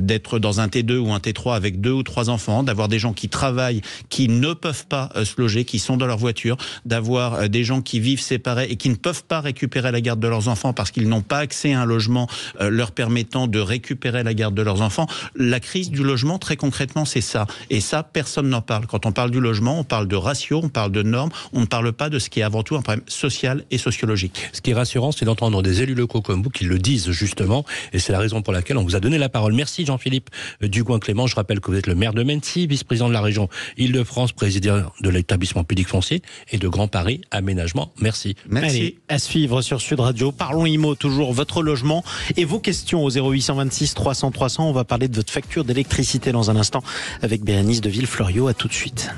d'être 0.00 0.38
dans 0.38 0.60
un 0.60 0.68
T2 0.68 0.96
ou 0.96 1.12
un 1.12 1.18
T3 1.18 1.54
avec 1.54 1.80
deux 1.80 1.90
ou 1.90 2.02
trois 2.02 2.30
enfants, 2.30 2.62
d'avoir 2.62 2.88
des 2.88 2.98
gens 2.98 3.12
qui 3.12 3.28
travaillent, 3.28 3.82
qui 4.08 4.28
ne 4.28 4.54
peuvent 4.54 4.86
pas 4.86 5.10
se 5.24 5.35
loger, 5.38 5.64
qui 5.64 5.78
sont 5.78 5.96
dans 5.96 6.06
leur 6.06 6.18
voiture, 6.18 6.56
d'avoir 6.84 7.48
des 7.48 7.64
gens 7.64 7.82
qui 7.82 8.00
vivent 8.00 8.20
séparés 8.20 8.66
et 8.70 8.76
qui 8.76 8.88
ne 8.88 8.94
peuvent 8.94 9.24
pas 9.24 9.40
récupérer 9.40 9.92
la 9.92 10.00
garde 10.00 10.20
de 10.20 10.28
leurs 10.28 10.48
enfants 10.48 10.72
parce 10.72 10.90
qu'ils 10.90 11.08
n'ont 11.08 11.22
pas 11.22 11.38
accès 11.38 11.72
à 11.72 11.82
un 11.82 11.84
logement 11.84 12.28
euh, 12.60 12.70
leur 12.70 12.92
permettant 12.92 13.46
de 13.46 13.58
récupérer 13.58 14.22
la 14.22 14.34
garde 14.34 14.54
de 14.54 14.62
leurs 14.62 14.82
enfants. 14.82 15.06
La 15.34 15.60
crise 15.60 15.90
du 15.90 16.02
logement, 16.02 16.38
très 16.38 16.56
concrètement, 16.56 17.04
c'est 17.04 17.20
ça. 17.20 17.46
Et 17.70 17.80
ça, 17.80 18.02
personne 18.02 18.48
n'en 18.48 18.62
parle. 18.62 18.86
Quand 18.86 19.06
on 19.06 19.12
parle 19.12 19.30
du 19.30 19.40
logement, 19.40 19.78
on 19.78 19.84
parle 19.84 20.08
de 20.08 20.16
ratio, 20.16 20.60
on 20.62 20.68
parle 20.68 20.92
de 20.92 21.02
normes, 21.02 21.30
on 21.52 21.60
ne 21.60 21.66
parle 21.66 21.92
pas 21.92 22.10
de 22.10 22.18
ce 22.18 22.30
qui 22.30 22.40
est 22.40 22.42
avant 22.42 22.62
tout 22.62 22.76
un 22.76 22.82
problème 22.82 23.04
social 23.06 23.64
et 23.70 23.78
sociologique. 23.78 24.50
Ce 24.52 24.60
qui 24.60 24.70
est 24.70 24.74
rassurant, 24.74 25.12
c'est 25.12 25.24
d'entendre 25.24 25.62
des 25.62 25.82
élus 25.82 25.94
locaux 25.94 26.22
comme 26.22 26.42
vous 26.42 26.50
qui 26.50 26.64
le 26.64 26.78
disent 26.78 27.10
justement, 27.10 27.64
et 27.92 27.98
c'est 27.98 28.12
la 28.12 28.18
raison 28.18 28.42
pour 28.42 28.52
laquelle 28.52 28.76
on 28.78 28.84
vous 28.84 28.96
a 28.96 29.00
donné 29.00 29.18
la 29.18 29.28
parole. 29.28 29.52
Merci 29.52 29.86
Jean-Philippe 29.86 30.30
Ducoin-Clément. 30.62 31.26
Je 31.26 31.34
rappelle 31.34 31.60
que 31.60 31.70
vous 31.70 31.76
êtes 31.76 31.86
le 31.86 31.94
maire 31.94 32.14
de 32.14 32.22
Mency, 32.22 32.66
vice-président 32.66 33.08
de 33.08 33.12
la 33.12 33.20
région 33.20 33.48
Île-de-France, 33.76 34.32
président 34.32 34.82
de 35.00 35.10
l'établissement 35.26 35.64
public 35.64 35.88
foncier 35.88 36.22
et 36.52 36.58
de 36.58 36.68
Grand 36.68 36.86
Paris 36.86 37.20
Aménagement. 37.32 37.92
Merci. 38.00 38.36
Merci. 38.48 38.98
à 39.08 39.18
suivre 39.18 39.60
sur 39.60 39.80
Sud 39.80 39.98
Radio. 39.98 40.30
Parlons 40.30 40.66
IMO, 40.66 40.94
toujours 40.94 41.32
votre 41.32 41.62
logement 41.62 42.04
et 42.36 42.44
vos 42.44 42.60
questions 42.60 43.02
au 43.04 43.10
0826 43.10 43.94
300 43.94 44.30
300. 44.30 44.68
On 44.68 44.72
va 44.72 44.84
parler 44.84 45.08
de 45.08 45.16
votre 45.16 45.32
facture 45.32 45.64
d'électricité 45.64 46.30
dans 46.30 46.50
un 46.50 46.56
instant 46.56 46.82
avec 47.22 47.42
Bérénice 47.42 47.80
de 47.80 47.90
Villefloriot. 47.90 48.46
À 48.46 48.54
tout 48.54 48.68
de 48.68 48.72
suite. 48.72 49.10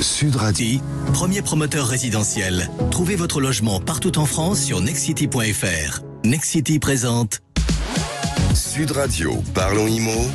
Sud 0.00 0.34
Radio. 0.36 0.80
Premier 1.12 1.42
promoteur 1.42 1.86
résidentiel. 1.86 2.68
Trouvez 2.90 3.14
votre 3.16 3.40
logement 3.40 3.80
partout 3.80 4.18
en 4.18 4.26
France 4.26 4.64
sur 4.64 4.80
nexcity.fr. 4.80 6.00
Nexcity 6.24 6.78
présente. 6.78 7.40
Sud 8.54 8.90
Radio. 8.90 9.42
Parlons 9.54 9.86
IMO. 9.86 10.28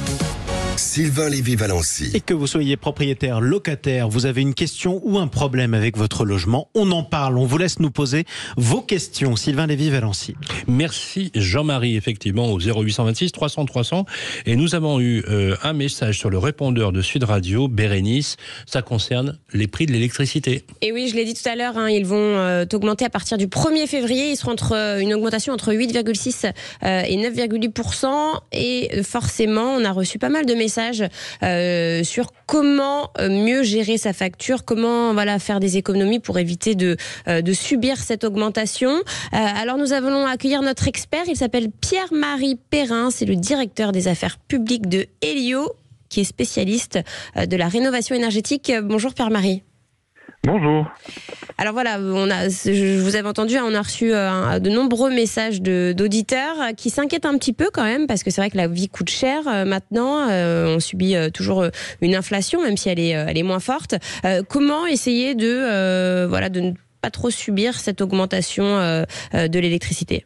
Sylvain 0.77 1.29
Lévy-Valency. 1.29 2.12
Et 2.13 2.20
que 2.20 2.34
vous 2.34 2.48
soyez 2.48 2.75
propriétaire, 2.75 3.39
locataire, 3.39 4.10
vous 4.10 4.25
avez 4.25 4.41
une 4.41 4.53
question 4.53 5.00
ou 5.05 5.17
un 5.17 5.27
problème 5.27 5.74
avec 5.74 5.98
votre 5.98 6.25
logement, 6.25 6.70
on 6.75 6.91
en 6.91 7.03
parle. 7.03 7.38
On 7.38 7.46
vous 7.46 7.58
laisse 7.58 7.79
nous 7.79 7.91
poser 7.91 8.25
vos 8.58 8.82
questions. 8.82 9.38
Sylvain 9.38 9.67
Lévy-Valency. 9.67 10.36
Merci 10.67 11.32
Jean-Marie, 11.34 11.96
effectivement, 11.96 12.51
au 12.51 12.60
0826 12.60 13.32
300 13.32 13.65
300. 13.65 14.05
Et 14.46 14.58
nous 14.58 14.75
avons 14.75 15.00
eu 15.00 15.24
euh, 15.29 15.55
un 15.63 15.72
message 15.74 16.20
sur 16.20 16.29
le 16.29 16.38
répondeur 16.38 16.91
de 16.91 17.01
Sud 17.01 17.24
Radio, 17.24 17.70
Bérénice. 17.70 18.36
Ça 18.65 18.82
concerne 18.82 19.38
les 19.53 19.67
prix 19.67 19.86
de 19.86 19.94
l'électricité. 19.94 20.65
Et 20.82 20.91
oui, 20.91 21.08
je 21.08 21.15
l'ai 21.15 21.24
dit 21.24 21.34
tout 21.34 21.48
à 21.48 21.55
l'heure, 21.55 21.77
hein, 21.77 21.89
ils 21.89 22.05
vont 22.05 22.17
euh, 22.17 22.65
augmenter 22.74 23.05
à 23.05 23.10
partir 23.10 23.38
du 23.38 23.48
1er 23.48 23.88
février. 23.88 24.32
Ils 24.32 24.36
seront 24.36 24.51
entre 24.51 24.74
euh, 24.74 25.00
une 25.00 25.13
augmentation 25.13 25.53
entre 25.53 25.74
8,6 25.74 26.51
et 26.84 27.17
9,8%. 27.17 28.08
Et 28.51 29.03
forcément, 29.03 29.75
on 29.75 29.86
a 29.86 29.91
reçu 29.91 30.20
pas 30.20 30.29
mal 30.29 30.46
de 30.46 30.53
messages 30.53 30.64
message 30.65 31.03
euh, 31.43 32.03
sur 32.03 32.31
comment 32.48 33.12
euh, 33.19 33.29
mieux 33.29 33.62
gérer 33.62 34.00
sa 34.00 34.13
facture, 34.13 34.65
comment 34.65 35.13
voilà 35.13 35.38
faire 35.38 35.60
des 35.60 35.77
économies 35.77 36.19
pour 36.19 36.39
éviter 36.39 36.74
de, 36.74 36.98
euh, 37.27 37.53
subir 37.53 37.98
cette 37.98 38.24
augmentation. 38.24 38.91
alors 39.31 39.77
nous 39.77 39.93
allons 39.93 40.25
accueillir 40.25 40.62
notre 40.63 40.88
expert, 40.88 41.24
il 41.27 41.38
s'appelle 41.38 41.69
Pierre-Marie 41.69 42.57
Perrin, 42.69 43.12
c'est 43.12 43.25
le 43.25 43.36
directeur 43.36 43.91
des 43.91 44.07
affaires 44.07 44.38
publiques 44.39 44.90
de 44.90 45.05
Helio, 45.22 45.72
qui 46.09 46.22
est 46.22 46.29
spécialiste 46.35 47.00
de 47.35 47.55
la 47.55 47.68
rénovation 47.68 48.16
énergétique. 48.16 48.72
Bonjour 48.83 49.13
Pierre-Marie. 49.13 49.63
Bonjour. 50.46 50.88
Alors 51.58 51.74
voilà, 51.74 51.98
on 52.00 52.29
a, 52.29 52.50
je 52.50 53.01
vous 53.01 53.16
avais 53.16 53.27
entendu, 53.27 53.55
on 53.58 53.74
a 53.74 53.81
reçu 53.81 54.14
euh, 54.14 54.60
de 54.60 54.70
nombreux 54.70 55.10
messages 55.10 55.60
d'auditeurs 55.60 56.55
qui 56.77 56.92
s'inquiètent 56.92 57.25
un 57.25 57.36
petit 57.40 57.53
peu 57.53 57.70
quand 57.74 57.84
même 57.84 58.05
parce 58.05 58.22
que 58.22 58.29
c'est 58.29 58.42
vrai 58.42 58.51
que 58.51 58.58
la 58.58 58.68
vie 58.68 58.88
coûte 58.88 59.10
cher 59.10 59.48
euh, 59.48 59.66
maintenant. 59.66 60.29
Euh, 60.29 60.75
on 60.75 60.79
subit 60.79 61.16
toujours 61.34 61.66
une 62.01 62.14
inflation, 62.14 62.62
même 62.62 62.77
si 62.77 62.90
elle 62.90 63.00
est, 63.00 63.10
elle 63.10 63.38
est 63.38 63.44
moins 63.44 63.60
forte. 63.60 63.96
comment 64.48 64.86
essayer 64.86 65.34
de, 65.34 66.25
voilà, 66.27 66.50
de 66.50 66.60
ne 66.60 66.72
pas 67.01 67.10
trop 67.10 67.31
subir 67.31 67.74
cette 67.74 68.01
augmentation 68.01 68.66
de 68.66 69.60
l'électricité? 69.60 70.25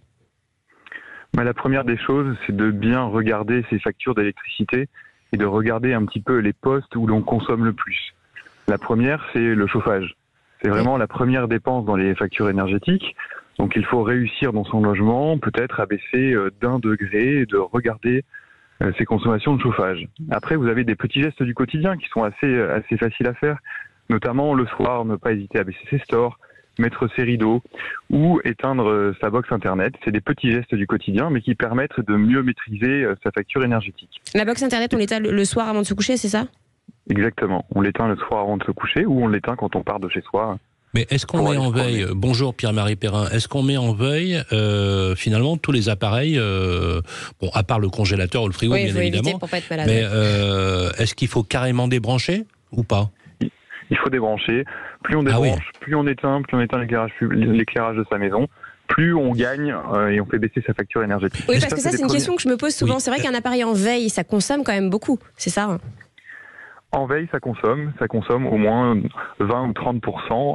Bah, 1.33 1.45
La 1.45 1.53
première 1.53 1.85
des 1.85 1.97
choses, 1.97 2.35
c'est 2.45 2.55
de 2.55 2.71
bien 2.71 3.03
regarder 3.03 3.63
ses 3.69 3.79
factures 3.79 4.15
d'électricité 4.15 4.89
et 5.31 5.37
de 5.37 5.45
regarder 5.45 5.93
un 5.93 6.03
petit 6.05 6.21
peu 6.21 6.39
les 6.39 6.53
postes 6.53 6.95
où 6.95 7.07
l'on 7.07 7.21
consomme 7.21 7.63
le 7.63 7.73
plus. 7.73 8.13
La 8.69 8.77
première, 8.77 9.25
c'est 9.33 9.55
le 9.55 9.65
chauffage. 9.65 10.15
C'est 10.61 10.69
vraiment 10.69 10.97
la 10.97 11.07
première 11.07 11.47
dépense 11.47 11.85
dans 11.85 11.95
les 11.95 12.13
factures 12.13 12.51
énergétiques. 12.51 13.15
Donc 13.57 13.73
il 13.75 13.83
faut 13.83 14.03
réussir 14.03 14.53
dans 14.53 14.63
son 14.63 14.81
logement, 14.81 15.39
peut-être 15.39 15.79
à 15.79 15.87
baisser 15.87 16.33
euh, 16.33 16.51
d'un 16.61 16.77
degré 16.77 17.47
de 17.47 17.57
regarder 17.57 18.23
euh, 18.83 18.91
ses 18.99 19.05
consommations 19.05 19.55
de 19.55 19.61
chauffage. 19.63 20.07
Après, 20.29 20.55
vous 20.55 20.67
avez 20.67 20.83
des 20.83 20.93
petits 20.93 21.23
gestes 21.23 21.41
du 21.41 21.55
quotidien 21.55 21.97
qui 21.97 22.07
sont 22.09 22.23
assez, 22.23 22.45
euh, 22.45 22.77
assez 22.77 22.95
faciles 22.95 23.25
à 23.25 23.33
faire, 23.33 23.57
notamment 24.07 24.53
le 24.53 24.67
soir, 24.67 25.03
ne 25.03 25.15
pas 25.15 25.31
hésiter 25.31 25.57
à 25.57 25.63
baisser 25.63 25.87
ses 25.89 25.97
stores, 25.97 26.37
mettre 26.77 27.09
ses 27.15 27.23
rideaux 27.23 27.63
ou 28.11 28.39
éteindre 28.43 29.15
sa 29.19 29.31
box 29.31 29.51
internet. 29.51 29.95
C'est 30.05 30.11
des 30.11 30.21
petits 30.21 30.51
gestes 30.51 30.75
du 30.75 30.85
quotidien, 30.85 31.31
mais 31.31 31.41
qui 31.41 31.55
permettent 31.55 31.99
de 31.99 32.15
mieux 32.15 32.43
maîtriser 32.43 33.05
sa 33.23 33.31
facture 33.31 33.63
énergétique. 33.63 34.21
La 34.35 34.45
box 34.45 34.61
internet, 34.61 34.93
on 34.93 34.97
l'éteint 34.97 35.19
le 35.19 35.43
soir 35.43 35.67
avant 35.67 35.79
de 35.79 35.85
se 35.85 35.95
coucher, 35.95 36.17
c'est 36.17 36.29
ça? 36.29 36.45
Exactement. 37.09 37.65
On 37.75 37.81
l'éteint 37.81 38.07
le 38.07 38.15
soir 38.17 38.41
avant 38.41 38.57
de 38.57 38.63
se 38.63 38.71
coucher 38.71 39.05
ou 39.05 39.23
on 39.23 39.27
l'éteint 39.27 39.55
quand 39.55 39.75
on 39.75 39.83
part 39.83 39.99
de 39.99 40.09
chez 40.09 40.21
soi. 40.21 40.57
Mais 40.93 41.05
est-ce 41.11 41.27
qu'on 41.27 41.47
met 41.49 41.57
en 41.57 41.69
veille, 41.69 42.07
bonjour 42.15 42.55
Pierre-Marie 42.55 42.95
Perrin, 42.95 43.29
est-ce 43.29 43.47
qu'on 43.47 43.61
met 43.61 43.77
en 43.77 43.93
veille 43.93 44.41
euh, 44.51 45.15
finalement 45.15 45.55
tous 45.55 45.71
les 45.71 45.87
appareils, 45.87 46.37
euh, 46.39 47.01
bon, 47.39 47.49
à 47.53 47.61
part 47.61 47.79
le 47.79 47.89
congélateur 47.89 48.43
ou 48.43 48.47
le 48.47 48.53
frigo 48.53 48.73
bien 48.73 48.95
évidemment, 48.95 49.37
pour 49.37 49.49
pas 49.49 49.59
être 49.59 49.69
malade. 49.69 49.85
mais 49.87 50.01
euh, 50.03 50.89
est-ce 50.97 51.13
qu'il 51.13 51.27
faut 51.27 51.43
carrément 51.43 51.87
débrancher 51.87 52.45
ou 52.71 52.83
pas? 52.83 53.11
Il 53.91 53.97
faut 53.97 54.09
débrancher. 54.09 54.65
Plus 55.03 55.15
on 55.15 55.21
ah 55.27 55.39
débranche, 55.39 55.71
plus 55.79 55.95
on 55.95 56.07
éteint, 56.07 56.41
plus 56.41 56.57
on 56.57 56.61
éteint 56.61 56.79
l'éclairage 56.79 57.95
de 57.95 58.05
sa 58.11 58.17
maison, 58.17 58.47
plus 58.87 59.13
on 59.13 59.31
gagne 59.33 59.75
et 60.11 60.19
on 60.19 60.25
fait 60.25 60.39
baisser 60.39 60.63
sa 60.65 60.73
facture 60.73 61.03
énergétique. 61.03 61.45
Oui, 61.47 61.59
parce 61.59 61.73
que 61.73 61.79
ça, 61.79 61.91
c'est 61.91 62.01
une 62.01 62.09
question 62.09 62.35
que 62.35 62.41
je 62.41 62.49
me 62.49 62.57
pose 62.57 62.73
souvent. 62.73 62.99
C'est 62.99 63.11
vrai 63.11 63.21
qu'un 63.21 63.35
appareil 63.35 63.63
en 63.63 63.73
veille, 63.73 64.09
ça 64.09 64.23
consomme 64.23 64.63
quand 64.63 64.73
même 64.73 64.89
beaucoup, 64.89 65.19
c'est 65.37 65.51
ça 65.51 65.65
hein? 65.65 65.79
En 66.91 67.05
veille, 67.05 67.27
ça 67.31 67.39
consomme, 67.39 67.93
ça 67.99 68.07
consomme 68.07 68.47
au 68.47 68.57
moins 68.57 68.97
20 69.39 69.69
ou 69.69 69.73
30 69.73 70.03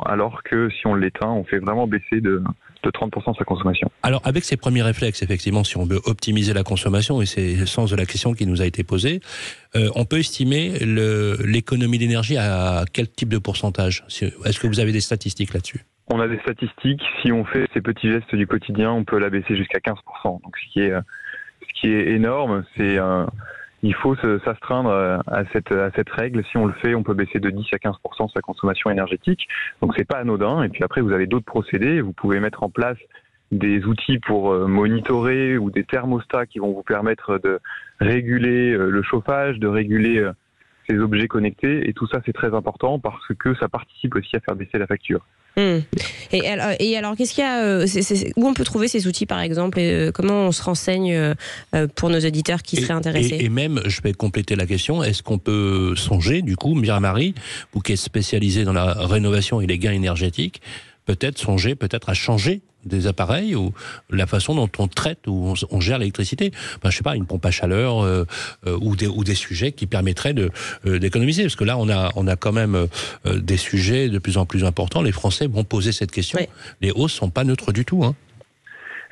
alors 0.07 0.43
que 0.43 0.69
si 0.71 0.87
on 0.87 0.95
l'éteint, 0.95 1.31
on 1.31 1.45
fait 1.45 1.59
vraiment 1.59 1.87
baisser 1.87 2.21
de, 2.21 2.43
de 2.83 2.91
30% 2.91 3.37
sa 3.39 3.45
consommation. 3.45 3.91
Alors, 4.03 4.21
avec 4.25 4.45
ces 4.45 4.57
premiers 4.57 4.83
réflexes, 4.83 5.23
effectivement, 5.23 5.63
si 5.63 5.77
on 5.77 5.87
veut 5.87 6.01
optimiser 6.07 6.53
la 6.53 6.65
consommation, 6.65 7.23
et 7.23 7.27
c'est 7.27 7.55
le 7.55 7.67
sens 7.67 7.91
de 7.91 7.97
la 7.97 8.05
question 8.05 8.35
qui 8.35 8.47
nous 8.47 8.63
a 8.63 8.67
été 8.67 8.83
posée, 8.83 9.21
euh, 9.77 9.89
on 9.95 10.05
peut 10.05 10.19
estimer 10.19 10.79
l'économie 10.81 11.99
d'énergie 11.99 12.37
à 12.37 12.85
quel 12.93 13.09
type 13.09 13.29
de 13.29 13.39
pourcentage? 13.39 14.05
Est-ce 14.09 14.59
que 14.59 14.67
vous 14.67 14.81
avez 14.81 14.93
des 14.93 15.01
statistiques 15.01 15.55
là-dessus? 15.55 15.81
On 16.09 16.21
a 16.21 16.29
des 16.29 16.39
statistiques. 16.41 17.03
Si 17.23 17.33
on 17.33 17.45
fait 17.45 17.67
ces 17.73 17.81
petits 17.81 18.11
gestes 18.11 18.35
du 18.35 18.47
quotidien, 18.47 18.91
on 18.91 19.05
peut 19.05 19.19
la 19.19 19.31
baisser 19.31 19.57
jusqu'à 19.57 19.79
15%. 19.79 20.43
Donc, 20.43 20.57
ce 20.59 20.73
qui 20.73 20.81
est, 20.81 20.93
ce 20.93 21.81
qui 21.81 21.89
est 21.89 22.11
énorme, 22.11 22.65
c'est 22.77 22.99
un 22.99 23.29
il 23.85 23.95
faut 23.95 24.17
s'astreindre 24.17 24.89
euh, 24.89 25.19
à 25.27 25.45
cette, 25.53 26.09
règle. 26.09 26.43
Si 26.51 26.57
on 26.57 26.65
le 26.65 26.73
fait, 26.73 26.95
on 26.95 27.03
peut 27.03 27.13
baisser 27.13 27.39
de 27.39 27.51
10 27.51 27.67
à 27.73 27.77
15% 27.77 28.33
sa 28.33 28.41
consommation 28.41 28.91
énergétique. 28.91 29.47
Donc 29.83 29.93
c'est 29.95 30.09
pas 30.09 30.17
anodin. 30.17 30.63
Et 30.63 30.71
puis 30.71 30.83
après, 30.83 31.03
vous 31.03 31.13
avez 31.13 31.27
d'autres 31.27 31.45
procédés. 31.45 32.01
Vous 32.01 32.15
pouvez 32.15 32.41
mettre 32.41 32.63
en 32.63 32.71
place 32.71 32.97
des 33.53 33.85
outils 33.85 34.19
pour 34.21 34.53
euh, 34.53 34.67
monitorer 34.67 35.59
ou 35.59 35.71
des 35.71 35.85
thermostats 35.85 36.47
qui 36.47 36.61
vont 36.61 36.73
vous 36.73 36.83
permettre 36.83 37.39
de 37.39 37.61
réguler 38.01 38.73
euh, 38.73 38.89
le 38.89 39.03
chauffage, 39.03 39.59
de 39.59 39.69
réguler 39.69 40.31
ces 40.89 40.99
objets 40.99 41.29
connectés. 41.29 41.87
Et 41.87 41.93
tout 41.93 42.07
ça, 42.07 42.23
c'est 42.25 42.33
très 42.33 42.55
important 42.55 42.99
parce 42.99 43.29
que 43.39 43.55
ça 43.57 43.69
participe 43.69 44.17
aussi 44.17 44.35
à 44.35 44.41
faire 44.41 44.57
baisser 44.57 44.79
la 44.79 44.87
facture. 44.87 45.27
Et, 45.57 46.49
alors, 46.49 46.73
et 46.81 46.97
alors, 46.97 47.17
qu'est-ce 47.17 47.33
qu'il 47.35 47.45
y 47.45 47.47
a 47.47 47.63
euh, 47.63 47.87
Où 48.37 48.47
on 48.47 48.55
peut 48.55 48.65
trouver 48.65 48.89
ces 48.89 49.07
outils, 49.07 49.27
par 49.27 49.41
exemple 49.41 49.79
et, 49.79 49.91
euh, 49.91 50.13
Comment 50.13 50.47
on 50.47 50.53
se 50.53 50.63
renseigne 50.63 51.13
euh, 51.15 51.35
pour 51.95 52.11
nos 52.11 52.19
auditeurs 52.21 52.63
qui 52.63 52.77
Et- 52.77 52.81
seraient 52.83 52.95
intéressés 52.95 53.37
Et, 53.41 53.49
même, 53.49 53.81
je 53.87 54.01
vais 54.03 54.13
compléter 54.13 54.57
la 54.57 54.67
question, 54.67 55.03
est-ce 55.03 55.23
qu'on 55.23 55.39
peut 55.39 55.95
songer, 55.97 56.43
du 56.43 56.57
coup, 56.57 56.75
Marie, 56.75 57.35
vous 57.73 57.81
qui 57.81 57.93
êtes 57.93 57.99
spécialisée 57.99 58.65
dans 58.65 58.73
la 58.73 58.93
rénovation 58.95 59.61
et 59.61 59.67
les 59.67 59.79
gains 59.79 59.93
énergétiques, 59.93 60.61
peut-être 61.07 61.39
songer 61.39 61.75
peut-être 61.75 62.09
à 62.09 62.15
changer 62.15 62.63
des 62.85 63.07
appareils 63.07 63.55
ou 63.55 63.73
la 64.11 64.27
façon 64.27 64.55
dont 64.55 64.71
on 64.79 64.89
traite 64.89 65.27
ou 65.27 65.53
on, 65.53 65.55
on 65.71 65.81
gère 65.81 65.99
l'électricité. 65.99 66.53
Ben, 66.83 66.91
je 66.91 66.97
sais 66.97 67.03
pas, 67.03 67.17
une 67.17 67.27
pompe 67.27 67.45
à 67.47 67.51
chaleur 67.51 68.05
euh, 68.05 68.25
euh, 68.67 68.79
ou, 68.81 68.97
des, 68.97 69.07
ou 69.07 69.25
des 69.25 69.35
sujets 69.35 69.73
qui 69.73 69.87
permettraient 69.87 70.35
de 70.35 70.51
euh, 70.87 70.99
d'économiser. 70.99 71.43
Parce 71.43 71.57
que 71.57 71.65
là, 71.65 71.77
on 71.79 71.89
a, 71.89 72.11
on 72.17 72.27
a 72.27 72.37
quand 72.37 72.53
même 72.53 72.75
euh, 72.75 73.39
des 73.39 73.57
sujets 73.57 74.09
de 74.09 74.19
plus 74.19 74.39
en 74.39 74.47
plus 74.47 74.65
importants. 74.65 75.03
Les 75.03 75.13
Français 75.13 75.47
vont 75.47 75.65
poser 75.65 75.93
cette 75.93 76.11
question. 76.11 76.39
Oui. 76.41 76.47
Les 76.81 76.91
hausses 76.91 77.13
sont 77.13 77.31
pas 77.31 77.45
neutres 77.45 77.73
du 77.73 77.85
tout. 77.85 78.05
Hein. 78.05 78.15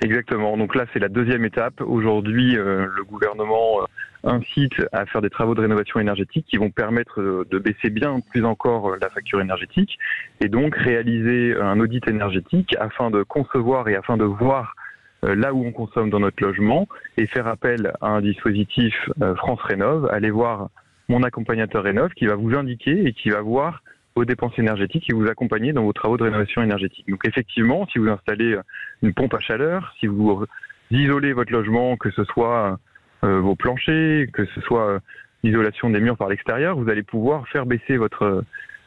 Exactement. 0.03 0.57
Donc 0.57 0.75
là, 0.75 0.85
c'est 0.93 0.99
la 0.99 1.09
deuxième 1.09 1.45
étape. 1.45 1.81
Aujourd'hui, 1.81 2.59
euh, 2.59 2.87
le 2.97 3.05
gouvernement 3.05 3.83
euh, 3.83 3.85
incite 4.25 4.75
à 4.91 5.07
faire 5.07 5.23
des 5.23 5.31
travaux 5.31 5.55
de 5.55 5.61
rénovation 5.61 6.01
énergétique 6.01 6.45
qui 6.51 6.57
vont 6.57 6.71
permettre 6.71 7.21
euh, 7.21 7.47
de 7.49 7.59
baisser 7.61 7.88
bien 7.88 8.19
plus 8.19 8.45
encore 8.45 8.97
la 9.01 9.09
facture 9.11 9.41
énergétique 9.41 9.97
et 10.41 10.49
donc 10.49 10.75
réaliser 10.75 11.55
un 11.55 11.79
audit 11.79 12.07
énergétique 12.09 12.75
afin 12.81 13.12
de 13.12 13.23
concevoir 13.23 13.88
et 13.88 13.95
afin 13.95 14.17
de 14.17 14.25
voir 14.25 14.75
là 15.23 15.55
où 15.55 15.65
on 15.65 15.71
consomme 15.71 16.11
dans 16.11 16.19
notre 16.19 16.43
logement 16.43 16.88
et 17.17 17.29
faire 17.29 17.47
appel 17.47 17.93
à 18.01 18.09
un 18.09 18.21
dispositif 18.21 18.93
France 19.37 19.61
Rénov. 19.62 20.09
Allez 20.11 20.31
voir 20.31 20.69
mon 21.09 21.23
accompagnateur 21.23 21.85
Rénov 21.85 22.11
qui 22.15 22.27
va 22.27 22.35
vous 22.35 22.57
indiquer 22.57 23.07
et 23.07 23.12
qui 23.12 23.31
va 23.31 23.41
voir 23.41 23.85
vos 24.14 24.25
dépenses 24.25 24.59
énergétiques 24.59 25.09
et 25.11 25.14
vous 25.14 25.27
accompagner 25.29 25.72
dans 25.72 25.85
vos 25.85 25.92
travaux 25.92 26.16
de 26.16 26.25
rénovation 26.25 26.62
énergétique. 26.62 27.09
Donc 27.09 27.27
effectivement, 27.27 27.87
si 27.92 27.98
vous 27.98 28.09
installez 28.09 28.57
une 29.03 29.14
pompe 29.14 29.35
à 29.35 29.40
chaleur, 29.40 29.94
si 29.98 30.07
vous 30.07 30.44
isolez 30.90 31.33
votre 31.33 31.53
logement, 31.53 31.96
que 31.96 32.11
ce 32.11 32.25
soit 32.25 32.79
euh, 33.25 33.40
vos 33.40 33.55
planchers, 33.55 34.27
que 34.33 34.44
ce 34.46 34.61
soit 34.61 34.88
euh, 34.88 34.98
l'isolation 35.42 35.90
des 35.90 36.01
murs 36.01 36.16
par 36.16 36.29
l'extérieur, 36.29 36.77
vous 36.77 36.90
allez 36.90 37.03
pouvoir 37.03 37.48
faire 37.48 37.66
baisser 37.66 37.96
votre 37.96 38.44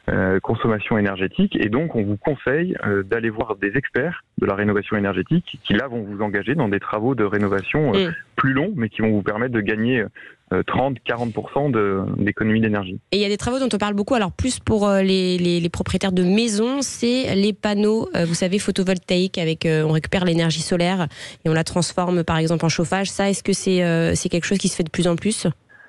euh, 0.08 0.38
consommation 0.38 0.98
énergétique 0.98 1.56
et 1.56 1.68
donc 1.68 1.96
on 1.96 2.04
vous 2.04 2.16
conseille 2.16 2.76
euh, 2.86 3.02
d'aller 3.02 3.28
voir 3.28 3.56
des 3.56 3.76
experts 3.76 4.22
de 4.38 4.46
la 4.46 4.54
rénovation 4.54 4.96
énergétique 4.96 5.58
qui 5.64 5.72
là 5.72 5.88
vont 5.88 6.02
vous 6.02 6.22
engager 6.22 6.54
dans 6.54 6.68
des 6.68 6.78
travaux 6.78 7.16
de 7.16 7.24
rénovation 7.24 7.92
euh, 7.92 8.10
Mm. 8.10 8.14
plus 8.36 8.52
longs 8.52 8.72
mais 8.76 8.88
qui 8.88 9.02
vont 9.02 9.10
vous 9.10 9.22
permettre 9.22 9.52
de 9.52 9.60
gagner 9.60 10.02
euh, 10.02 10.08
30-40% 10.52 11.70
de- 11.70 12.04
d'économie 12.22 12.60
d'énergie. 12.60 12.98
Et 13.12 13.16
il 13.16 13.20
y 13.22 13.24
a 13.24 13.28
des 13.28 13.36
travaux 13.36 13.58
dont 13.58 13.68
on 13.72 13.78
parle 13.78 13.94
beaucoup, 13.94 14.14
alors 14.14 14.32
plus 14.32 14.60
pour 14.60 14.86
euh, 14.88 15.02
les, 15.02 15.38
les- 15.38 15.60
les 15.60 15.68
propriétaires 15.68 16.12
de 16.12 16.22
maisons, 16.22 16.82
c'est 16.82 17.34
les 17.34 17.52
panneaux, 17.52 18.08
euh, 18.14 18.24
vous 18.24 18.34
savez, 18.34 18.58
photovoltaïques, 18.58 19.38
avec 19.38 19.66
euh, 19.66 19.82
on 19.84 19.90
récupère 19.92 20.24
l'énergie 20.24 20.62
solaire 20.62 21.08
et 21.44 21.48
on 21.48 21.52
la 21.52 21.64
transforme 21.64 22.22
par 22.24 22.38
exemple 22.38 22.64
en 22.64 22.68
chauffage. 22.68 23.10
Ça, 23.10 23.28
est-ce 23.28 23.42
que 23.42 23.52
c'est 23.52 23.82
euh, 23.84 24.14
quelque 24.30 24.44
chose 24.46 24.58
qui 24.58 24.68
se 24.68 24.76
fait 24.76 24.84
de 24.84 24.90
plus 24.90 25.08
en 25.08 25.16
plus? 25.16 25.46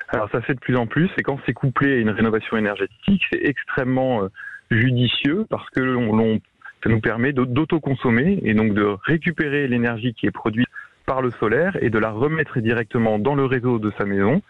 Alors 0.09 0.29
ça 0.31 0.39
se 0.41 0.45
fait 0.45 0.53
de 0.55 0.59
plus 0.59 0.77
en 0.77 0.87
plus, 0.87 1.09
et 1.17 1.21
quand 1.23 1.37
c'est 1.45 1.53
couplé 1.53 1.93
à 1.93 1.97
une 1.97 2.09
rénovation 2.09 2.55
énergétique, 2.57 3.21
c'est 3.31 3.41
extrêmement 3.43 4.23
euh, 4.23 4.27
judicieux 4.71 5.45
parce 5.49 5.69
que 5.71 5.81
ça 6.83 6.89
nous 6.89 7.01
permet 7.01 7.33
d'au- 7.33 7.45
d'autoconsommer 7.45 8.39
et 8.43 8.53
donc 8.53 8.73
de 8.73 8.95
récupérer 9.05 9.67
l'énergie 9.67 10.13
qui 10.13 10.25
est 10.25 10.31
produite 10.31 10.67
par 11.07 11.21
le 11.23 11.31
solaire 11.39 11.75
et 11.81 11.89
de 11.89 11.97
la 11.97 12.11
remettre 12.11 12.59
directement 12.59 13.17
dans 13.17 13.33
le 13.33 13.45
réseau 13.45 13.79
de 13.79 13.91
sa 13.97 14.05
maison 14.05 14.41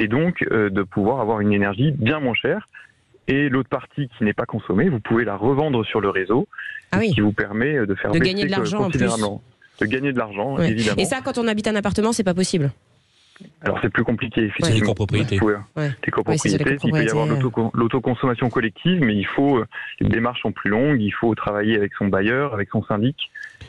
et 0.00 0.08
donc 0.08 0.44
euh, 0.50 0.70
de 0.70 0.82
pouvoir 0.82 1.20
avoir 1.20 1.40
une 1.40 1.52
énergie 1.52 1.92
bien 1.92 2.18
moins 2.18 2.34
chère. 2.34 2.66
Et 3.28 3.48
l'autre 3.48 3.68
partie 3.68 4.08
qui 4.16 4.24
n'est 4.24 4.32
pas 4.32 4.46
consommée, 4.46 4.88
vous 4.88 5.00
pouvez 5.00 5.24
la 5.24 5.36
revendre 5.36 5.84
sur 5.84 6.00
le 6.00 6.08
réseau, 6.10 6.48
Ah 6.90 6.98
oui. 6.98 7.10
ce 7.10 7.14
qui 7.14 7.20
vous 7.20 7.32
permet 7.32 7.76
euh, 7.76 7.86
de 7.86 7.94
faire 7.94 8.10
De 8.12 8.18
gagner 8.18 8.46
de 8.46 8.50
l'argent 8.50 8.78
en 8.78 8.90
plus. 8.90 8.98
considérablement. 8.98 9.42
De 9.80 9.86
gagner 9.86 10.12
de 10.12 10.18
l'argent, 10.18 10.56
Ouais. 10.56 10.70
évidemment. 10.70 10.96
Et 10.96 11.04
ça, 11.04 11.20
quand 11.22 11.36
on 11.38 11.46
habite 11.48 11.68
un 11.68 11.76
appartement, 11.76 12.12
c'est 12.12 12.24
pas 12.24 12.34
possible. 12.34 12.70
Alors 13.60 13.78
c'est 13.82 13.90
plus 13.90 14.04
compliqué, 14.04 14.40
C'est 14.40 14.46
effectivement. 14.46 14.74
les 14.76 14.80
copropriétés. 14.86 15.40
Ouais. 15.42 15.52
les 15.76 15.82
Ouais, 15.82 15.90
c'est 16.02 16.10
copropriétés, 16.10 16.64
les 16.64 16.76
il 16.84 16.90
peut 16.92 17.04
y 17.04 17.10
avoir 17.10 17.26
l'autoconsommation 17.74 18.48
collective, 18.48 19.00
mais 19.02 19.14
il 19.14 19.26
faut, 19.26 19.58
euh, 19.58 19.66
les 20.00 20.08
démarches 20.08 20.40
sont 20.40 20.52
plus 20.52 20.70
longues, 20.70 21.02
il 21.02 21.10
faut 21.10 21.34
travailler 21.34 21.76
avec 21.76 21.92
son 21.98 22.06
bailleur, 22.08 22.54
avec 22.54 22.70
son 22.70 22.82
syndic, 22.84 23.16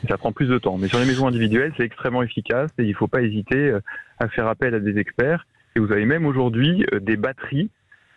ça 0.08 0.16
prend 0.18 0.32
plus 0.32 0.46
de 0.48 0.58
temps. 0.58 0.78
Mais 0.78 0.88
sur 0.88 0.98
les 0.98 1.06
maisons 1.06 1.26
individuelles, 1.26 1.72
c'est 1.76 1.84
extrêmement 1.84 2.22
efficace 2.22 2.70
et 2.78 2.84
il 2.84 2.90
ne 2.90 2.94
faut 2.94 3.08
pas 3.08 3.22
hésiter 3.22 3.70
euh, 3.70 3.80
à 4.18 4.28
faire 4.28 4.46
appel 4.46 4.74
à 4.74 4.80
des 4.80 4.98
experts. 4.98 5.46
Et 5.76 5.80
vous 5.80 5.92
avez 5.92 6.04
même 6.06 6.26
aujourd'hui 6.26 6.84
euh, 6.92 7.00
des 7.00 7.16
batteries 7.16 7.70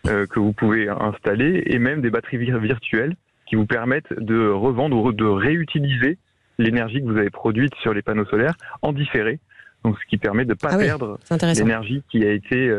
euh, 0.08 0.26
que 0.28 0.40
vous 0.40 0.54
pouvez 0.54 0.90
installer 0.90 1.64
et 1.66 1.80
même 1.80 2.02
des 2.02 2.10
batteries 2.10 2.38
vir- 2.38 2.60
virtuelles 2.60 3.16
qui 3.48 3.56
vous 3.56 3.66
permettent 3.66 4.14
de 4.18 4.48
revendre 4.50 4.98
ou 4.98 5.12
de 5.12 5.26
réutiliser 5.26 6.18
l'énergie 6.58 7.02
que 7.02 7.06
vous 7.06 7.18
avez 7.18 7.30
produite 7.30 7.74
sur 7.82 7.94
les 7.94 8.02
panneaux 8.02 8.26
solaires 8.26 8.56
en 8.82 8.94
différé. 8.94 9.40
Donc, 9.84 9.98
ce 10.00 10.06
qui 10.08 10.18
permet 10.18 10.46
de 10.46 10.50
ne 10.52 10.54
pas 10.56 10.70
Ah 10.72 10.78
oui. 10.78 10.86
perdre 10.86 11.20
l'énergie 11.58 12.04
qui 12.12 12.24
a 12.26 12.32
été 12.32 12.70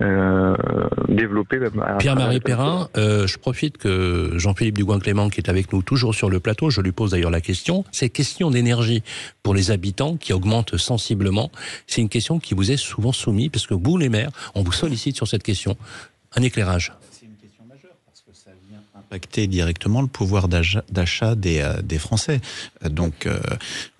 euh, 0.00 0.56
Pierre-Marie 1.98 2.40
Perrin, 2.40 2.88
euh, 2.96 3.26
je 3.26 3.38
profite 3.38 3.78
que 3.78 4.32
Jean-Philippe 4.36 4.76
Dugoin-Clément, 4.76 5.28
qui 5.28 5.40
est 5.40 5.48
avec 5.48 5.72
nous 5.72 5.82
toujours 5.82 6.14
sur 6.14 6.30
le 6.30 6.40
plateau, 6.40 6.70
je 6.70 6.80
lui 6.80 6.92
pose 6.92 7.10
d'ailleurs 7.10 7.30
la 7.30 7.40
question. 7.40 7.84
Ces 7.90 8.10
questions 8.10 8.50
d'énergie 8.50 9.02
pour 9.42 9.54
les 9.54 9.70
habitants 9.70 10.16
qui 10.16 10.32
augmentent 10.32 10.76
sensiblement, 10.76 11.50
c'est 11.86 12.00
une 12.00 12.08
question 12.08 12.38
qui 12.38 12.54
vous 12.54 12.70
est 12.70 12.76
souvent 12.76 13.12
soumise, 13.12 13.48
parce 13.50 13.66
que 13.66 13.74
vous, 13.74 13.96
les 13.96 14.08
maires, 14.08 14.30
on 14.54 14.62
vous 14.62 14.72
sollicite 14.72 15.16
sur 15.16 15.26
cette 15.26 15.42
question. 15.42 15.76
Un 16.36 16.42
éclairage. 16.42 16.92
C'est 17.10 17.26
une 17.26 17.34
question 17.36 17.64
majeure 17.64 17.96
parce 18.06 18.20
que 18.20 18.32
ça 18.32 18.50
vient 18.68 18.80
impacter 18.94 19.46
directement 19.46 20.02
le 20.02 20.08
pouvoir 20.08 20.46
d'achat 20.48 21.34
des, 21.34 21.60
euh, 21.60 21.80
des 21.82 21.98
Français. 21.98 22.40
Donc, 22.88 23.26
euh, 23.26 23.40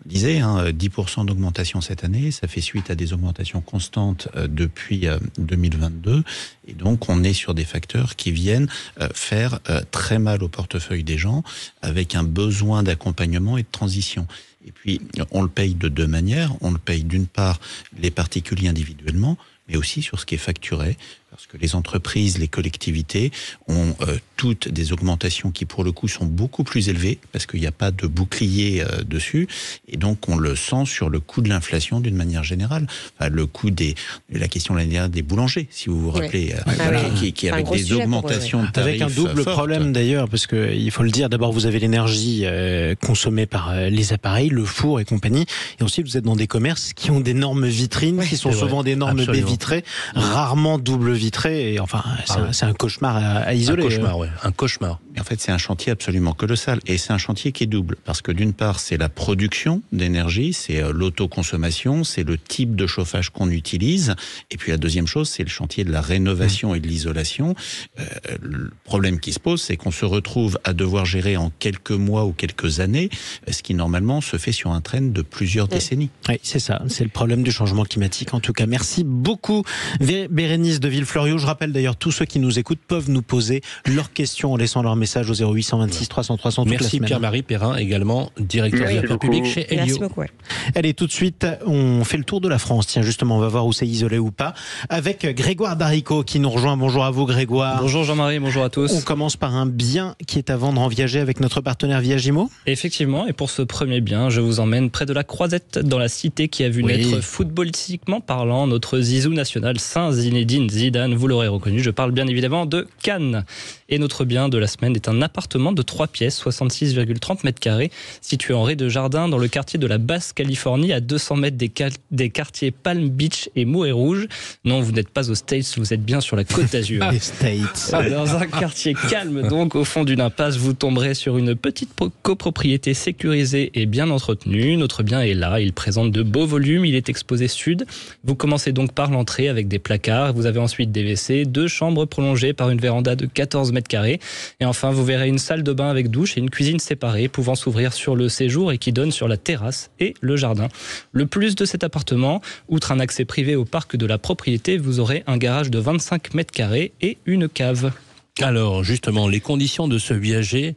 je 0.08 0.14
disais, 0.14 0.38
hein, 0.38 0.70
10% 0.70 1.26
d'augmentation 1.26 1.82
cette 1.82 2.02
année, 2.02 2.30
ça 2.30 2.48
fait 2.48 2.62
suite 2.62 2.90
à 2.90 2.94
des 2.94 3.12
augmentations 3.12 3.60
constantes 3.60 4.28
euh, 4.36 4.48
depuis 4.48 5.06
euh, 5.06 5.18
2022. 5.36 6.24
Et 6.66 6.72
donc, 6.72 7.10
on 7.10 7.22
est 7.22 7.34
sur 7.34 7.52
des 7.52 7.66
facteurs 7.66 8.16
qui 8.16 8.32
viennent 8.32 8.68
euh, 9.02 9.08
faire 9.12 9.60
euh, 9.68 9.82
très 9.90 10.18
mal 10.18 10.42
au 10.42 10.48
portefeuille 10.48 11.04
des 11.04 11.18
gens 11.18 11.42
avec 11.82 12.14
un 12.14 12.22
besoin 12.22 12.82
d'accompagnement 12.82 13.58
et 13.58 13.64
de 13.64 13.68
transition. 13.70 14.26
Et 14.66 14.72
puis, 14.72 15.02
on 15.30 15.42
le 15.42 15.48
paye 15.48 15.74
de 15.74 15.88
deux 15.88 16.06
manières. 16.06 16.54
On 16.62 16.70
le 16.70 16.78
paye 16.78 17.04
d'une 17.04 17.26
part 17.26 17.60
les 17.98 18.10
particuliers 18.10 18.68
individuellement, 18.68 19.36
mais 19.68 19.76
aussi 19.76 20.00
sur 20.00 20.18
ce 20.18 20.24
qui 20.24 20.36
est 20.36 20.38
facturé, 20.38 20.96
parce 21.38 21.46
que 21.46 21.56
les 21.56 21.76
entreprises, 21.76 22.38
les 22.38 22.48
collectivités 22.48 23.30
ont 23.68 23.94
euh, 24.00 24.16
toutes 24.36 24.66
des 24.68 24.92
augmentations 24.92 25.52
qui, 25.52 25.66
pour 25.66 25.84
le 25.84 25.92
coup, 25.92 26.08
sont 26.08 26.24
beaucoup 26.26 26.64
plus 26.64 26.88
élevées, 26.88 27.20
parce 27.30 27.46
qu'il 27.46 27.60
n'y 27.60 27.66
a 27.68 27.72
pas 27.72 27.92
de 27.92 28.08
bouclier 28.08 28.82
euh, 28.82 29.04
dessus, 29.04 29.46
et 29.86 29.96
donc 29.96 30.28
on 30.28 30.36
le 30.36 30.56
sent 30.56 30.84
sur 30.86 31.08
le 31.08 31.20
coût 31.20 31.40
de 31.40 31.48
l'inflation 31.48 32.00
d'une 32.00 32.16
manière 32.16 32.42
générale. 32.42 32.88
Enfin, 33.20 33.30
le 33.30 33.46
coût 33.46 33.70
des, 33.70 33.94
la 34.32 34.48
question 34.48 34.74
l'année 34.74 34.90
dernière 34.90 35.08
des 35.10 35.22
boulangers, 35.22 35.68
si 35.70 35.88
vous 35.88 36.00
vous 36.00 36.10
Ouais. 36.10 36.22
rappelez, 36.24 36.54
euh, 36.54 36.60
Ah 36.66 36.72
voilà, 36.74 37.02
oui. 37.04 37.14
qui, 37.20 37.32
qui 37.32 37.48
avec 37.48 37.70
des 37.70 37.92
augmentations 37.92 38.64
de 38.64 38.70
tarifs 38.72 39.00
Avec 39.00 39.02
un 39.02 39.14
double 39.14 39.44
fortes. 39.44 39.56
problème 39.56 39.92
d'ailleurs, 39.92 40.28
parce 40.28 40.48
que 40.48 40.74
il 40.74 40.90
faut 40.90 41.04
le 41.04 41.12
dire, 41.12 41.28
d'abord 41.28 41.52
vous 41.52 41.66
avez 41.66 41.78
l'énergie 41.78 42.40
euh, 42.46 42.96
consommée 42.96 43.46
par 43.46 43.70
euh, 43.70 43.90
les 43.90 44.12
appareils, 44.12 44.48
le 44.48 44.64
four 44.64 44.98
et 44.98 45.04
compagnie, 45.04 45.46
et 45.78 45.84
ensuite 45.84 46.08
vous 46.08 46.16
êtes 46.16 46.24
dans 46.24 46.34
des 46.34 46.48
commerces 46.48 46.92
qui 46.94 47.12
ont 47.12 47.20
d'énormes 47.20 47.68
vitrines, 47.68 48.24
qui 48.28 48.36
sont 48.36 48.50
souvent 48.50 48.82
d'énormes 48.82 49.24
baies 49.24 49.40
vitrées, 49.40 49.84
rarement 50.16 50.78
double 50.78 51.12
vitrées, 51.12 51.27
et 51.46 51.80
enfin 51.80 52.02
c'est 52.24 52.32
Ah 52.36 52.42
ouais. 52.42 52.48
c'est 52.52 52.66
un 52.66 52.72
cauchemar 52.72 53.16
à, 53.16 53.20
à 53.38 53.54
isoler. 53.54 53.82
Un 53.82 53.86
cauchemar, 53.86 54.18
ouais. 54.18 54.28
Un 54.42 54.52
cauchemar. 54.52 55.00
En 55.18 55.24
fait, 55.24 55.40
c'est 55.40 55.52
un 55.52 55.58
chantier 55.58 55.92
absolument 55.92 56.32
colossal. 56.32 56.80
Et 56.86 56.96
c'est 56.98 57.12
un 57.12 57.18
chantier 57.18 57.52
qui 57.52 57.64
est 57.64 57.66
double. 57.66 57.96
Parce 58.04 58.22
que 58.22 58.32
d'une 58.32 58.52
part, 58.52 58.78
c'est 58.80 58.96
la 58.96 59.08
production 59.08 59.82
d'énergie, 59.92 60.52
c'est 60.52 60.82
euh, 60.82 60.92
l'autoconsommation, 60.92 62.04
c'est 62.04 62.22
le 62.24 62.38
type 62.38 62.76
de 62.76 62.86
chauffage 62.86 63.30
qu'on 63.30 63.50
utilise. 63.50 64.14
Et 64.50 64.56
puis 64.56 64.70
la 64.70 64.76
deuxième 64.78 65.06
chose, 65.06 65.28
c'est 65.28 65.42
le 65.42 65.48
chantier 65.48 65.84
de 65.84 65.90
la 65.90 66.00
rénovation 66.00 66.74
et 66.74 66.80
de 66.80 66.86
l'isolation. 66.86 67.54
Euh, 67.98 68.04
le 68.40 68.70
problème 68.84 69.18
qui 69.20 69.32
se 69.32 69.40
pose, 69.40 69.60
c'est 69.60 69.76
qu'on 69.76 69.90
se 69.90 70.04
retrouve 70.04 70.58
à 70.64 70.72
devoir 70.72 71.04
gérer 71.04 71.36
en 71.36 71.50
quelques 71.58 71.90
mois 71.90 72.24
ou 72.24 72.32
quelques 72.32 72.80
années, 72.80 73.10
euh, 73.48 73.52
ce 73.52 73.62
qui 73.62 73.74
normalement 73.74 74.20
se 74.20 74.36
fait 74.36 74.52
sur 74.52 74.70
un 74.70 74.80
train 74.80 75.02
de 75.02 75.22
plusieurs 75.22 75.68
décennies. 75.68 76.10
Oui, 76.28 76.36
c'est 76.42 76.60
ça, 76.60 76.82
c'est 76.88 77.04
le 77.04 77.10
problème 77.10 77.42
du 77.42 77.50
changement 77.50 77.84
climatique. 77.84 78.34
En 78.34 78.40
tout 78.40 78.52
cas, 78.52 78.66
merci 78.66 79.04
beaucoup, 79.04 79.64
Bérénice 80.00 80.80
de 80.80 80.88
Je 81.26 81.46
rappelle 81.46 81.72
d'ailleurs, 81.72 81.96
tous 81.96 82.12
ceux 82.12 82.24
qui 82.24 82.38
nous 82.38 82.58
écoutent 82.58 82.78
peuvent 82.86 83.10
nous 83.10 83.22
poser 83.22 83.60
leurs 83.86 84.12
questions 84.12 84.52
en 84.52 84.56
laissant 84.56 84.82
leur 84.82 84.94
message 84.96 85.30
au 85.30 85.34
0826 85.34 86.08
300 86.08 86.36
300 86.36 86.62
toute 86.64 86.72
la 86.72 86.78
Merci. 86.80 87.00
Pierre-Marie 87.00 87.42
Perrin, 87.42 87.76
également 87.76 88.30
directeur 88.38 88.80
Merci 88.80 88.92
des 88.94 88.98
affaires 88.98 89.10
beaucoup. 89.10 89.26
publiques 89.26 89.46
chez 89.46 89.66
Merci 89.70 89.90
Elio. 89.90 89.98
beaucoup. 90.00 90.20
ouais. 90.20 90.30
Allez, 90.74 90.94
tout 90.94 91.06
de 91.06 91.12
suite, 91.12 91.46
on 91.66 92.04
fait 92.04 92.16
le 92.18 92.24
tour 92.24 92.40
de 92.40 92.48
la 92.48 92.58
France. 92.58 92.86
Tiens, 92.86 93.02
justement, 93.02 93.36
on 93.36 93.40
va 93.40 93.48
voir 93.48 93.66
où 93.66 93.72
c'est 93.72 93.86
isolé 93.86 94.18
ou 94.18 94.30
pas. 94.30 94.54
Avec 94.88 95.26
Grégoire 95.36 95.76
Darico 95.76 96.22
qui 96.22 96.40
nous 96.40 96.50
rejoint. 96.50 96.76
Bonjour 96.76 97.04
à 97.04 97.10
vous, 97.10 97.26
Grégoire. 97.26 97.80
Bonjour 97.82 98.04
Jean-Marie, 98.04 98.38
bonjour 98.38 98.62
à 98.64 98.70
tous. 98.70 98.92
On 98.92 99.00
commence 99.00 99.36
par 99.36 99.54
un 99.56 99.66
bien 99.66 100.14
qui 100.26 100.38
est 100.38 100.50
à 100.50 100.56
vendre 100.56 100.80
en 100.80 100.88
viager 100.88 101.20
avec 101.20 101.40
notre 101.40 101.60
partenaire 101.60 102.00
Viagimo. 102.00 102.50
Effectivement, 102.66 103.26
et 103.26 103.32
pour 103.32 103.50
ce 103.50 103.62
premier 103.62 104.00
bien, 104.00 104.30
je 104.30 104.40
vous 104.40 104.60
emmène 104.60 104.90
près 104.90 105.06
de 105.06 105.12
la 105.12 105.24
Croisette, 105.24 105.78
dans 105.78 105.98
la 105.98 106.08
cité 106.08 106.48
qui 106.48 106.64
a 106.64 106.68
vu 106.68 106.82
Oui. 106.82 106.96
naître 106.96 107.20
footballistiquement 107.24 108.20
parlant 108.20 108.66
notre 108.66 109.00
zizou 109.00 109.32
national 109.32 109.78
Saint 109.80 110.12
Zinedine 110.12 110.68
Zidane. 110.70 110.97
Zidane, 110.98 111.14
vous 111.14 111.28
l'aurez 111.28 111.46
reconnu, 111.46 111.80
je 111.80 111.90
parle 111.90 112.10
bien 112.10 112.26
évidemment 112.26 112.66
de 112.66 112.88
Cannes. 113.02 113.44
Et 113.88 113.98
notre 113.98 114.24
bien 114.24 114.48
de 114.48 114.58
la 114.58 114.66
semaine 114.66 114.96
est 114.96 115.08
un 115.08 115.22
appartement 115.22 115.70
de 115.70 115.80
3 115.80 116.08
pièces, 116.08 116.42
66,30 116.42 117.38
mètres 117.44 117.60
carrés, 117.60 117.92
situé 118.20 118.52
en 118.52 118.64
rez 118.64 118.74
de 118.74 118.88
jardin 118.88 119.28
dans 119.28 119.38
le 119.38 119.46
quartier 119.46 119.78
de 119.78 119.86
la 119.86 119.98
Basse-Californie, 119.98 120.92
à 120.92 121.00
200 121.00 121.36
mètres 121.36 121.56
des, 121.56 121.70
des 122.10 122.30
quartiers 122.30 122.72
Palm 122.72 123.08
Beach 123.08 123.48
et 123.54 123.64
Mouet 123.64 123.92
Rouge. 123.92 124.26
Non, 124.64 124.80
vous 124.80 124.90
n'êtes 124.90 125.08
pas 125.08 125.30
aux 125.30 125.36
States, 125.36 125.78
vous 125.78 125.94
êtes 125.94 126.04
bien 126.04 126.20
sur 126.20 126.36
la 126.36 126.42
côte 126.42 126.72
d'Azur. 126.72 127.08
States. 127.20 127.94
Dans 128.10 128.36
un 128.36 128.46
quartier 128.46 128.94
calme, 129.08 129.48
donc, 129.48 129.76
au 129.76 129.84
fond 129.84 130.02
d'une 130.02 130.20
impasse, 130.20 130.56
vous 130.56 130.72
tomberez 130.72 131.14
sur 131.14 131.38
une 131.38 131.54
petite 131.54 131.90
copropriété 132.22 132.92
sécurisée 132.92 133.70
et 133.74 133.86
bien 133.86 134.10
entretenue. 134.10 134.76
Notre 134.76 135.04
bien 135.04 135.20
est 135.20 135.34
là, 135.34 135.60
il 135.60 135.72
présente 135.72 136.10
de 136.10 136.22
beaux 136.22 136.46
volumes, 136.46 136.84
il 136.84 136.96
est 136.96 137.08
exposé 137.08 137.46
sud. 137.46 137.86
Vous 138.24 138.34
commencez 138.34 138.72
donc 138.72 138.92
par 138.92 139.10
l'entrée 139.10 139.48
avec 139.48 139.68
des 139.68 139.78
placards, 139.78 140.34
vous 140.34 140.46
avez 140.46 140.58
ensuite 140.58 140.87
WC, 140.88 141.44
deux 141.44 141.68
chambres 141.68 142.04
prolongées 142.04 142.52
par 142.52 142.70
une 142.70 142.78
véranda 142.78 143.16
de 143.16 143.26
14 143.26 143.72
mètres 143.72 143.88
carrés. 143.88 144.20
Et 144.60 144.64
enfin, 144.64 144.90
vous 144.90 145.04
verrez 145.04 145.28
une 145.28 145.38
salle 145.38 145.62
de 145.62 145.72
bain 145.72 145.88
avec 145.88 146.10
douche 146.10 146.36
et 146.36 146.40
une 146.40 146.50
cuisine 146.50 146.78
séparée 146.78 147.28
pouvant 147.28 147.54
s'ouvrir 147.54 147.92
sur 147.92 148.16
le 148.16 148.28
séjour 148.28 148.72
et 148.72 148.78
qui 148.78 148.92
donne 148.92 149.12
sur 149.12 149.28
la 149.28 149.36
terrasse 149.36 149.90
et 150.00 150.14
le 150.20 150.36
jardin. 150.36 150.68
Le 151.12 151.26
plus 151.26 151.54
de 151.54 151.64
cet 151.64 151.84
appartement, 151.84 152.40
outre 152.68 152.92
un 152.92 153.00
accès 153.00 153.24
privé 153.24 153.56
au 153.56 153.64
parc 153.64 153.96
de 153.96 154.06
la 154.06 154.18
propriété, 154.18 154.78
vous 154.78 155.00
aurez 155.00 155.24
un 155.26 155.36
garage 155.36 155.70
de 155.70 155.78
25 155.78 156.34
mètres 156.34 156.52
carrés 156.52 156.92
et 157.00 157.18
une 157.26 157.48
cave. 157.48 157.92
Alors, 158.40 158.84
justement, 158.84 159.26
les 159.26 159.40
conditions 159.40 159.88
de 159.88 159.98
ce 159.98 160.14
viager, 160.14 160.76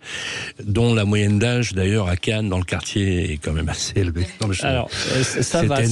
dont 0.63 0.95
la 0.95 1.05
moyenne 1.05 1.37
d'âge, 1.37 1.73
d'ailleurs, 1.73 2.07
à 2.07 2.15
Cannes, 2.15 2.49
dans 2.49 2.57
le 2.57 2.63
quartier, 2.63 3.33
est 3.33 3.37
quand 3.37 3.53
même 3.53 3.69
assez 3.69 3.99
élevée. 3.99 4.25
Alors, 4.61 4.89
euh, 5.13 5.23
ça 5.23 5.63
va, 5.63 5.85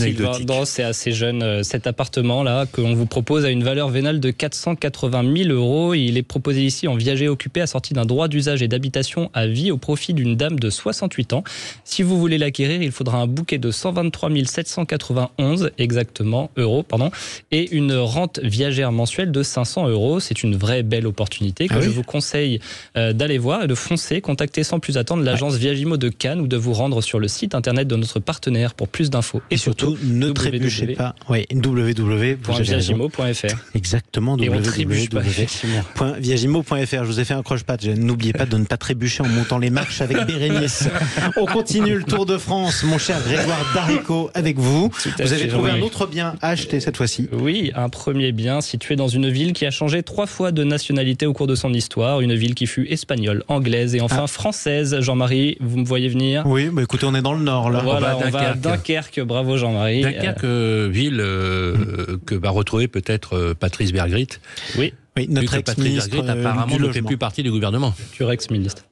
c'est 0.65 0.84
assez 0.84 1.12
jeune. 1.12 1.43
Euh, 1.43 1.63
cet 1.63 1.86
appartement-là, 1.86 2.65
qu'on 2.65 2.95
vous 2.95 3.05
propose, 3.05 3.45
a 3.45 3.49
une 3.49 3.63
valeur 3.63 3.89
vénale 3.89 4.19
de 4.19 4.32
480 4.32 5.43
000 5.43 5.49
euros. 5.49 5.93
Il 5.93 6.17
est 6.17 6.23
proposé 6.23 6.63
ici 6.65 6.88
en 6.88 6.95
viager 6.95 7.27
occupé, 7.27 7.62
assorti 7.62 7.93
d'un 7.93 8.05
droit 8.05 8.27
d'usage 8.27 8.63
et 8.63 8.67
d'habitation 8.67 9.29
à 9.34 9.45
vie 9.45 9.71
au 9.71 9.77
profit 9.77 10.13
d'une 10.13 10.36
dame 10.36 10.60
de 10.60 10.69
68 10.69 11.34
ans. 11.34 11.43
Si 11.84 12.01
vous 12.01 12.19
voulez 12.19 12.38
l'acquérir, 12.38 12.82
il 12.82 12.91
faudra 12.91 13.19
un 13.19 13.27
bouquet 13.27 13.58
de 13.58 13.69
123 13.69 14.29
791 14.45 15.71
exactement 15.77 16.49
euros, 16.58 16.84
pardon, 16.84 17.12
et 17.51 17.69
une 17.71 17.93
rente 17.93 18.39
viagère 18.39 18.91
mensuelle 18.91 19.32
de 19.32 19.43
500 19.43 19.88
euros. 19.88 20.19
C'est 20.19 20.43
une 20.43 20.55
vraie 20.55 20.84
belle 20.84 21.05
opportunité 21.05 21.59
que 21.67 21.76
ah 21.76 21.82
je 21.82 21.89
vous 21.89 22.04
conseille 22.04 22.60
euh, 22.98 23.13
d'aller 23.13 23.38
voir 23.38 23.63
et 23.63 23.67
de 23.67 23.76
foncer. 23.76 24.22
Contactez 24.22 24.63
sans 24.63 24.80
plus 24.80 24.98
attendre 24.98 25.24
l'agence 25.24 25.56
Viagimo 25.56 25.98
de 25.98 26.10
Cannes 26.10 26.41
ou 26.41 26.48
de 26.48 26.58
vous 26.58 26.74
rendre 26.74 27.02
sur 27.02 27.19
le 27.19 27.28
site 27.28 27.56
internet 27.56 27.88
de 27.88 27.95
notre 27.95 28.19
partenaire 28.19 28.74
pour 28.74 28.88
plus 28.88 29.10
d'infos. 29.10 29.41
Et, 29.52 29.58
surtout, 29.58 29.98
ne 30.04 30.32
trébuchez 30.32 30.93
pas. 30.93 31.15
Oui, 31.30 31.45
www.viagimo.fr. 31.52 33.56
Exactement, 33.76 34.34
www.viagimo.fr. 34.34 37.04
Je 37.04 37.04
vous 37.04 37.19
ai 37.19 37.26
fait 37.26 37.34
un 37.34 37.43
croche-patte. 37.43 37.86
N'oubliez 37.86 38.34
pas 38.34 38.45
de 38.45 38.58
ne 38.58 38.65
pas 38.65 38.78
trébucher 38.78 39.24
en 39.24 39.28
montant 39.28 39.58
les 39.58 39.69
marches 39.69 40.02
avec 40.02 40.17
Bérénice. 40.26 40.89
On 41.38 41.45
continue 41.45 41.95
le 41.95 42.04
Tour 42.04 42.26
de 42.26 42.38
France, 42.38 42.84
mon 42.84 42.98
cher 42.98 43.22
Grégoire 43.24 43.65
Darico, 43.74 44.30
avec 44.34 44.58
vous. 44.58 44.91
Vous 45.19 45.34
avez 45.34 45.48
trouvé 45.48 45.72
un 45.72 45.82
autre 45.82 46.08
bien 46.08 46.36
à 46.41 46.50
acheter 46.50 46.80
cette 46.80 46.98
fois-ci. 46.98 47.30
Oui, 47.32 47.72
un 47.76 47.89
premier 47.89 48.32
bien 48.32 48.62
situé 48.62 48.95
dans 48.95 49.08
une 49.08 49.30
ville 49.30 49.54
qui 49.54 49.65
a 49.65 49.72
changé 49.72 50.04
trois 50.04 50.28
fois 50.28 50.52
de 50.52 50.63
nationalité 50.63 51.26
au 51.26 51.34
cours 51.34 51.48
de 51.48 51.49
son 51.56 51.74
histoire, 51.74 52.22
une 52.22 52.34
ville 52.34 52.56
qui 52.56 52.68
fut 52.68 52.88
espagnole, 52.90 53.44
anglaise 53.48 53.96
et 53.96 54.02
enfin 54.02 54.24
ah. 54.24 54.28
française. 54.28 55.00
Jean-Marie, 55.00 55.58
vous 55.60 55.78
me 55.78 55.86
voyez 55.86 56.10
venir? 56.10 56.44
Oui, 56.46 56.70
bah 56.72 56.84
écoutez, 56.84 57.06
on 57.06 57.16
est 57.16 57.22
dans 57.22 57.34
le 57.34 57.44
nord 57.44 57.70
là. 57.70 57.82
Voilà, 57.84 58.18
on 58.18 58.30
va 58.30 58.52
à 58.52 58.54
Dunkerque. 58.54 59.22
Bravo 59.22 59.58
Jean-Marie. 59.58 60.02
Dunkerque, 60.02 60.44
euh, 60.44 60.90
ville 60.92 61.20
euh, 61.20 62.18
que 62.26 62.36
va 62.36 62.50
retrouver 62.50 62.88
peut-être 62.88 63.36
euh, 63.36 63.54
Patrice 63.54 63.92
Bergrit. 63.92 64.28
Oui. 64.78 64.94
Oui, 65.18 65.28
notre 65.30 65.56
ex-ministre 65.56 66.18
apparemment 66.30 66.78
ne 66.78 66.92
fait 66.92 67.02
plus 67.02 67.18
partie 67.18 67.44
du 67.44 67.52
gouvernement. 67.52 67.94
Tu 68.14 68.24
ex-ministre. 68.30 68.84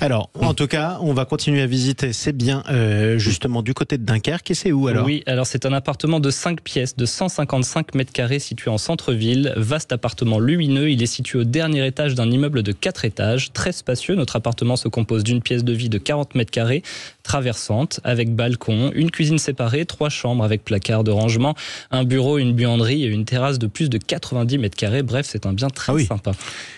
Alors, 0.00 0.30
en 0.40 0.54
tout 0.54 0.66
cas, 0.66 0.98
on 1.00 1.12
va 1.12 1.24
continuer 1.24 1.62
à 1.62 1.66
visiter 1.66 2.12
C'est 2.12 2.36
bien 2.36 2.62
euh, 2.70 3.18
justement 3.18 3.62
du 3.62 3.74
côté 3.74 3.98
de 3.98 4.04
Dunkerque. 4.04 4.50
Et 4.50 4.54
c'est 4.54 4.72
où 4.72 4.88
alors? 4.88 5.04
Oui, 5.04 5.22
alors 5.26 5.46
c'est 5.46 5.66
un 5.66 5.72
appartement 5.72 6.20
de 6.20 6.30
5 6.30 6.60
pièces 6.60 6.96
de 6.96 7.06
155 7.06 7.94
mètres 7.94 8.12
carrés 8.12 8.38
situé 8.38 8.70
en 8.70 8.78
centre-ville. 8.78 9.52
Vaste 9.56 9.92
appartement 9.92 10.38
lumineux. 10.38 10.90
Il 10.90 11.02
est 11.02 11.06
situé 11.06 11.38
au 11.38 11.44
dernier 11.44 11.86
étage 11.86 12.14
d'un 12.14 12.30
immeuble 12.30 12.62
de 12.62 12.72
4 12.72 13.04
étages. 13.04 13.52
Très 13.52 13.72
spacieux. 13.72 14.14
Notre 14.14 14.36
appartement 14.36 14.76
se 14.76 14.88
compose 14.88 15.24
d'une 15.24 15.42
pièce 15.42 15.64
de 15.64 15.72
vie 15.72 15.88
de 15.88 15.98
40 15.98 16.34
mètres 16.34 16.50
carrés, 16.50 16.82
traversante, 17.28 18.00
avec 18.04 18.34
balcon, 18.34 18.90
une 18.94 19.10
cuisine 19.10 19.36
séparée, 19.36 19.84
trois 19.84 20.08
chambres 20.08 20.42
avec 20.42 20.64
placard 20.64 21.04
de 21.04 21.10
rangement, 21.10 21.54
un 21.90 22.04
bureau, 22.04 22.38
une 22.38 22.54
buanderie 22.54 23.04
et 23.04 23.08
une 23.08 23.26
terrasse 23.26 23.58
de 23.58 23.66
plus 23.66 23.90
de 23.90 23.98
90 23.98 24.56
mètres 24.56 24.78
carrés. 24.78 25.02
Bref, 25.02 25.26
c'est 25.28 25.44
un 25.44 25.52
bien 25.52 25.68
très 25.68 25.92
ah 25.92 26.04
sympa. 26.06 26.32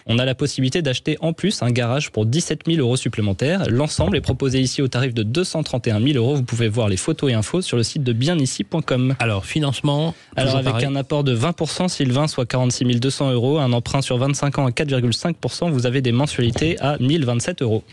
On 0.07 0.19
a 0.19 0.25
la 0.25 0.35
possibilité 0.35 0.83
d'acheter 0.83 1.17
en 1.21 1.33
plus 1.33 1.63
un 1.63 1.71
garage 1.71 2.11
pour 2.11 2.27
17 2.27 2.63
000 2.67 2.81
euros 2.81 2.97
supplémentaires. 2.97 3.71
L'ensemble 3.71 4.17
est 4.17 4.21
proposé 4.21 4.61
ici 4.61 4.83
au 4.83 4.89
tarif 4.89 5.15
de 5.15 5.23
231 5.23 6.01
000 6.01 6.19
euros. 6.19 6.35
Vous 6.35 6.43
pouvez 6.43 6.69
voir 6.69 6.89
les 6.89 6.97
photos 6.97 7.31
et 7.31 7.35
infos 7.35 7.63
sur 7.63 7.77
le 7.77 7.85
site 7.85 8.03
de 8.03 8.13
bienici.com. 8.13 9.15
Alors, 9.21 9.47
financement 9.47 10.17
Alors, 10.35 10.57
avec 10.57 10.83
un 10.83 10.97
apport 10.97 11.23
de 11.23 11.37
20%, 11.37 11.87
Sylvain, 11.87 12.27
soit 12.27 12.47
46 12.47 12.99
200 12.99 13.31
euros, 13.31 13.59
un 13.61 13.73
emprunt 13.73 14.03
sur 14.03 14.19
25 14.19 14.59
ans 14.59 14.67
à 14.67 14.71
4,5%, 14.71 15.71
vous 15.71 15.87
avez 15.87 16.03
des 16.03 16.11
mensualités 16.11 16.77
à 16.81 16.97
1027 16.99 17.63
euros. 17.63 17.85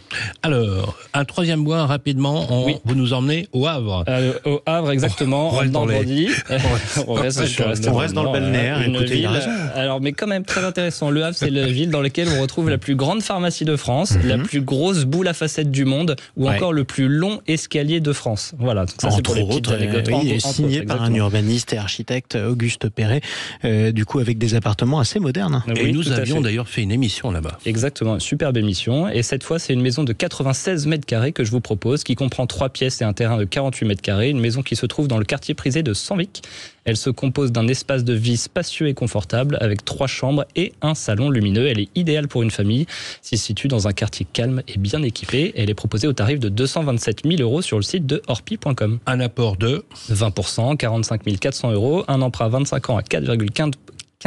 Alors, 0.41 0.97
un 1.13 1.25
troisième 1.25 1.63
point 1.63 1.85
rapidement, 1.85 2.46
vous 2.47 2.95
nous 2.95 3.13
emmenez 3.13 3.47
au 3.53 3.67
Havre. 3.67 4.03
Euh, 4.07 4.33
au 4.45 4.61
Havre, 4.65 4.91
exactement, 4.91 5.49
en 5.49 5.65
Normandie. 5.65 6.29
on 7.07 7.13
reste, 7.13 7.41
on 7.87 7.95
reste 7.95 8.13
dans 8.13 8.23
le 8.23 8.31
balnéaire. 8.31 8.81
Une 8.81 9.03
ville, 9.03 9.29
alors, 9.75 10.01
mais 10.01 10.13
quand 10.13 10.27
même 10.27 10.43
très 10.43 10.63
intéressant. 10.63 11.09
Le 11.09 11.23
Havre, 11.23 11.35
c'est 11.35 11.49
la 11.49 11.67
ville 11.67 11.89
dans 11.89 12.01
laquelle 12.01 12.27
on 12.29 12.41
retrouve 12.41 12.69
la 12.69 12.77
plus 12.77 12.95
grande 12.95 13.21
pharmacie 13.21 13.65
de 13.65 13.75
France, 13.75 14.17
la 14.23 14.37
mhm. 14.37 14.43
plus 14.43 14.61
grosse 14.61 15.05
boule 15.05 15.27
à 15.27 15.33
facettes 15.33 15.71
du 15.71 15.85
monde 15.85 16.15
ou 16.35 16.49
encore 16.49 16.73
le 16.73 16.83
plus 16.83 17.07
long 17.07 17.41
escalier 17.47 17.99
de 17.99 18.13
France. 18.13 18.53
Voilà, 18.57 18.85
ça 18.99 19.11
c'est 19.11 19.21
pour 19.21 19.35
les 19.35 19.45
petites 19.45 19.69
anecdotes. 19.69 20.09
Oui, 20.11 20.39
signé 20.41 20.83
par 20.83 21.01
un 21.01 21.13
urbaniste 21.13 21.73
et 21.73 21.77
architecte 21.77 22.35
Auguste 22.35 22.89
Perret, 22.89 23.21
euh, 23.65 23.91
du 23.91 24.05
coup 24.05 24.19
avec 24.19 24.37
des 24.37 24.55
appartements 24.55 24.99
assez 24.99 25.19
modernes. 25.19 25.63
Et 25.75 25.91
nous 25.91 26.11
avions 26.11 26.41
d'ailleurs 26.41 26.67
fait 26.67 26.81
une 26.81 26.91
émission 26.91 27.31
là-bas. 27.31 27.57
Exactement, 27.65 28.15
une 28.15 28.19
superbe 28.19 28.57
émission. 28.57 29.07
Et 29.09 29.23
cette 29.23 29.43
fois, 29.43 29.59
c'est 29.59 29.73
une 29.73 29.81
maison 29.81 30.03
de 30.03 30.13
96 30.13 30.87
mètres 30.87 31.05
carrés 31.05 31.31
que 31.31 31.43
je 31.43 31.51
vous 31.51 31.61
propose, 31.61 32.03
qui 32.03 32.15
comprend 32.27 32.45
trois 32.45 32.67
pièces 32.67 33.01
et 33.01 33.05
un 33.05 33.13
terrain 33.13 33.37
de 33.37 33.45
48 33.45 33.85
mètres 33.85 34.01
carrés. 34.01 34.29
Une 34.29 34.41
maison 34.41 34.61
qui 34.61 34.75
se 34.75 34.85
trouve 34.85 35.07
dans 35.07 35.17
le 35.17 35.23
quartier 35.23 35.53
prisé 35.53 35.81
de 35.81 35.93
Sanvic. 35.93 36.43
Elle 36.83 36.97
se 36.97 37.09
compose 37.09 37.53
d'un 37.53 37.69
espace 37.69 38.03
de 38.03 38.13
vie 38.13 38.35
spacieux 38.35 38.89
et 38.89 38.93
confortable 38.93 39.57
avec 39.61 39.85
trois 39.85 40.07
chambres 40.07 40.43
et 40.57 40.73
un 40.81 40.93
salon 40.93 41.29
lumineux. 41.29 41.67
Elle 41.67 41.79
est 41.79 41.89
idéale 41.95 42.27
pour 42.27 42.43
une 42.43 42.51
famille. 42.51 42.85
S'y 43.21 43.37
situe 43.37 43.69
dans 43.69 43.87
un 43.87 43.93
quartier 43.93 44.27
calme 44.31 44.61
et 44.67 44.77
bien 44.77 45.01
équipée. 45.03 45.53
Elle 45.55 45.69
est 45.69 45.73
proposée 45.73 46.07
au 46.07 46.13
tarif 46.13 46.39
de 46.39 46.49
227 46.49 47.23
000 47.23 47.41
euros 47.41 47.61
sur 47.61 47.77
le 47.77 47.83
site 47.83 48.05
de 48.05 48.21
orpi.com. 48.27 48.99
Un 49.05 49.19
apport 49.21 49.55
de 49.55 49.85
20%, 50.09 50.75
45 50.75 51.21
400 51.39 51.71
euros, 51.71 52.03
un 52.09 52.21
emprunt 52.21 52.47
à 52.47 52.49
25 52.49 52.89
ans 52.89 52.97
à 52.97 53.01
4,15 53.03 53.71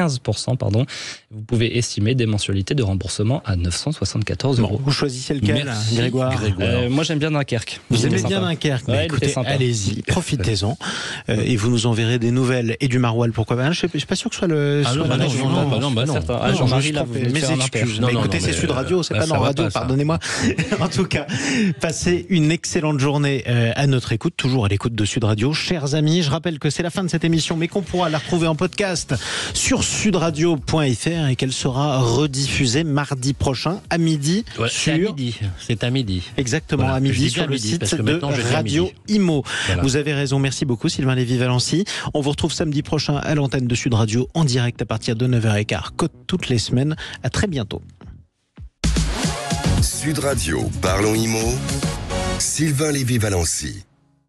15%. 0.09 0.57
Pardon. 0.57 0.87
Vous 1.31 1.43
pouvez 1.43 1.79
estimer 1.79 2.15
des 2.15 2.27
mensualités 2.27 2.75
de 2.75 2.83
remboursement 2.83 3.43
à 3.45 3.57
974 3.57 4.61
euros. 4.61 4.81
vous 4.83 4.91
choisissez 4.91 5.35
lequel, 5.35 5.71
Grégoire, 5.93 6.33
euh, 6.61 6.89
Moi, 6.89 7.05
j'aime 7.05 7.19
bien 7.19 7.31
Dunkerque. 7.31 7.81
Vous 7.91 8.07
aimez 8.07 8.23
bien 8.23 8.41
Dunkerque 8.41 8.89
Allez-y, 9.47 10.03
profitez-en. 10.07 10.77
Euh, 11.29 11.43
et 11.45 11.57
vous 11.57 11.71
nous 11.71 11.87
enverrez 11.87 12.19
des 12.19 12.31
nouvelles 12.31 12.77
et 12.81 12.89
du 12.89 12.99
maroilles, 12.99 13.31
pourquoi 13.31 13.57
pas. 13.57 13.71
Je 13.73 13.87
ne 13.87 13.99
suis 13.99 14.07
pas 14.07 14.17
sûr 14.17 14.31
que 14.31 14.35
ce 14.35 14.39
soit 14.41 14.49
le. 14.49 14.83
Ah 14.85 14.95
non, 14.95 15.07
bah 15.07 15.17
non, 15.17 15.91
bah 15.91 16.05
non, 16.07 16.15
ah, 16.29 16.53
Jean-Marie, 16.53 16.93
là, 16.93 17.05
mes 17.07 17.53
excuses. 17.53 18.01
Mais 18.01 18.13
écoutez, 18.13 18.41
c'est 18.41 18.53
Sud 18.53 18.71
Radio, 18.71 19.03
c'est 19.03 19.15
pas 19.15 19.27
Nord 19.27 19.43
Radio, 19.43 19.69
pardonnez-moi. 19.73 20.19
en 20.81 20.89
tout 20.89 21.05
cas, 21.05 21.27
passez 21.81 22.27
une 22.29 22.51
excellente 22.51 23.01
journée 23.01 23.45
euh, 23.49 23.73
à 23.77 23.87
notre 23.87 24.13
écoute, 24.13 24.35
toujours 24.37 24.65
à 24.65 24.69
l'écoute 24.69 24.95
de 24.95 25.05
Sud 25.05 25.25
Radio. 25.25 25.53
Chers 25.53 25.95
amis, 25.95 26.23
je 26.23 26.31
rappelle 26.31 26.59
que 26.59 26.71
c'est 26.71 26.83
la 26.83 26.91
fin 26.91 27.05
de 27.05 27.09
cette 27.09 27.25
émission, 27.25 27.57
mais 27.57 27.69
qu'on 27.69 27.83
pourra 27.83 28.09
la 28.09 28.19
retrouver 28.19 28.47
en 28.47 28.55
podcast 28.55 29.15
sur 29.55 29.85
sudradio.fr 29.91 31.29
et 31.29 31.37
qu'elle 31.37 31.53
sera 31.53 31.99
rediffusée 31.99 32.85
mardi 32.85 33.35
prochain 33.35 33.81
à 33.91 33.99
midi. 33.99 34.45
c'est 34.71 34.93
à 34.93 34.99
midi. 34.99 35.39
C'est 35.59 35.85
à 35.85 35.91
midi. 35.91 36.23
Exactement, 36.37 36.93
à 36.93 37.01
midi 37.01 37.29
sur 37.29 37.47
le 37.47 37.59
site 37.59 37.95
de 37.97 38.53
Radio 38.53 38.91
Imo. 39.09 39.45
Vous 39.83 39.97
avez 39.97 40.15
raison. 40.15 40.39
Merci 40.39 40.65
beaucoup, 40.65 40.89
Sylvain 40.89 41.15
Lévy-Valency. 41.15 41.85
On 42.15 42.21
vous 42.21 42.31
retrouve 42.31 42.53
samedi 42.53 42.83
prochain 42.83 43.17
à 43.17 43.35
l'antenne 43.35 43.67
de 43.67 43.75
Sud 43.75 43.95
Radio 43.95 44.29
en 44.35 44.45
direct 44.45 44.81
à 44.81 44.87
partir 44.87 45.17
de 45.17 45.27
9h15, 45.27 45.91
côte 45.97 46.13
toutes 46.27 46.49
les 46.49 46.59
semaines. 46.59 46.97
À 47.23 47.31
très 47.31 47.49
bientôt. 47.49 47.83
Sud 49.83 50.21
Radio, 50.21 50.71
parlons 50.81 51.15
Imo. 51.15 51.53
Sylvain 52.39 52.93
Lévy-Valency. 52.93 53.90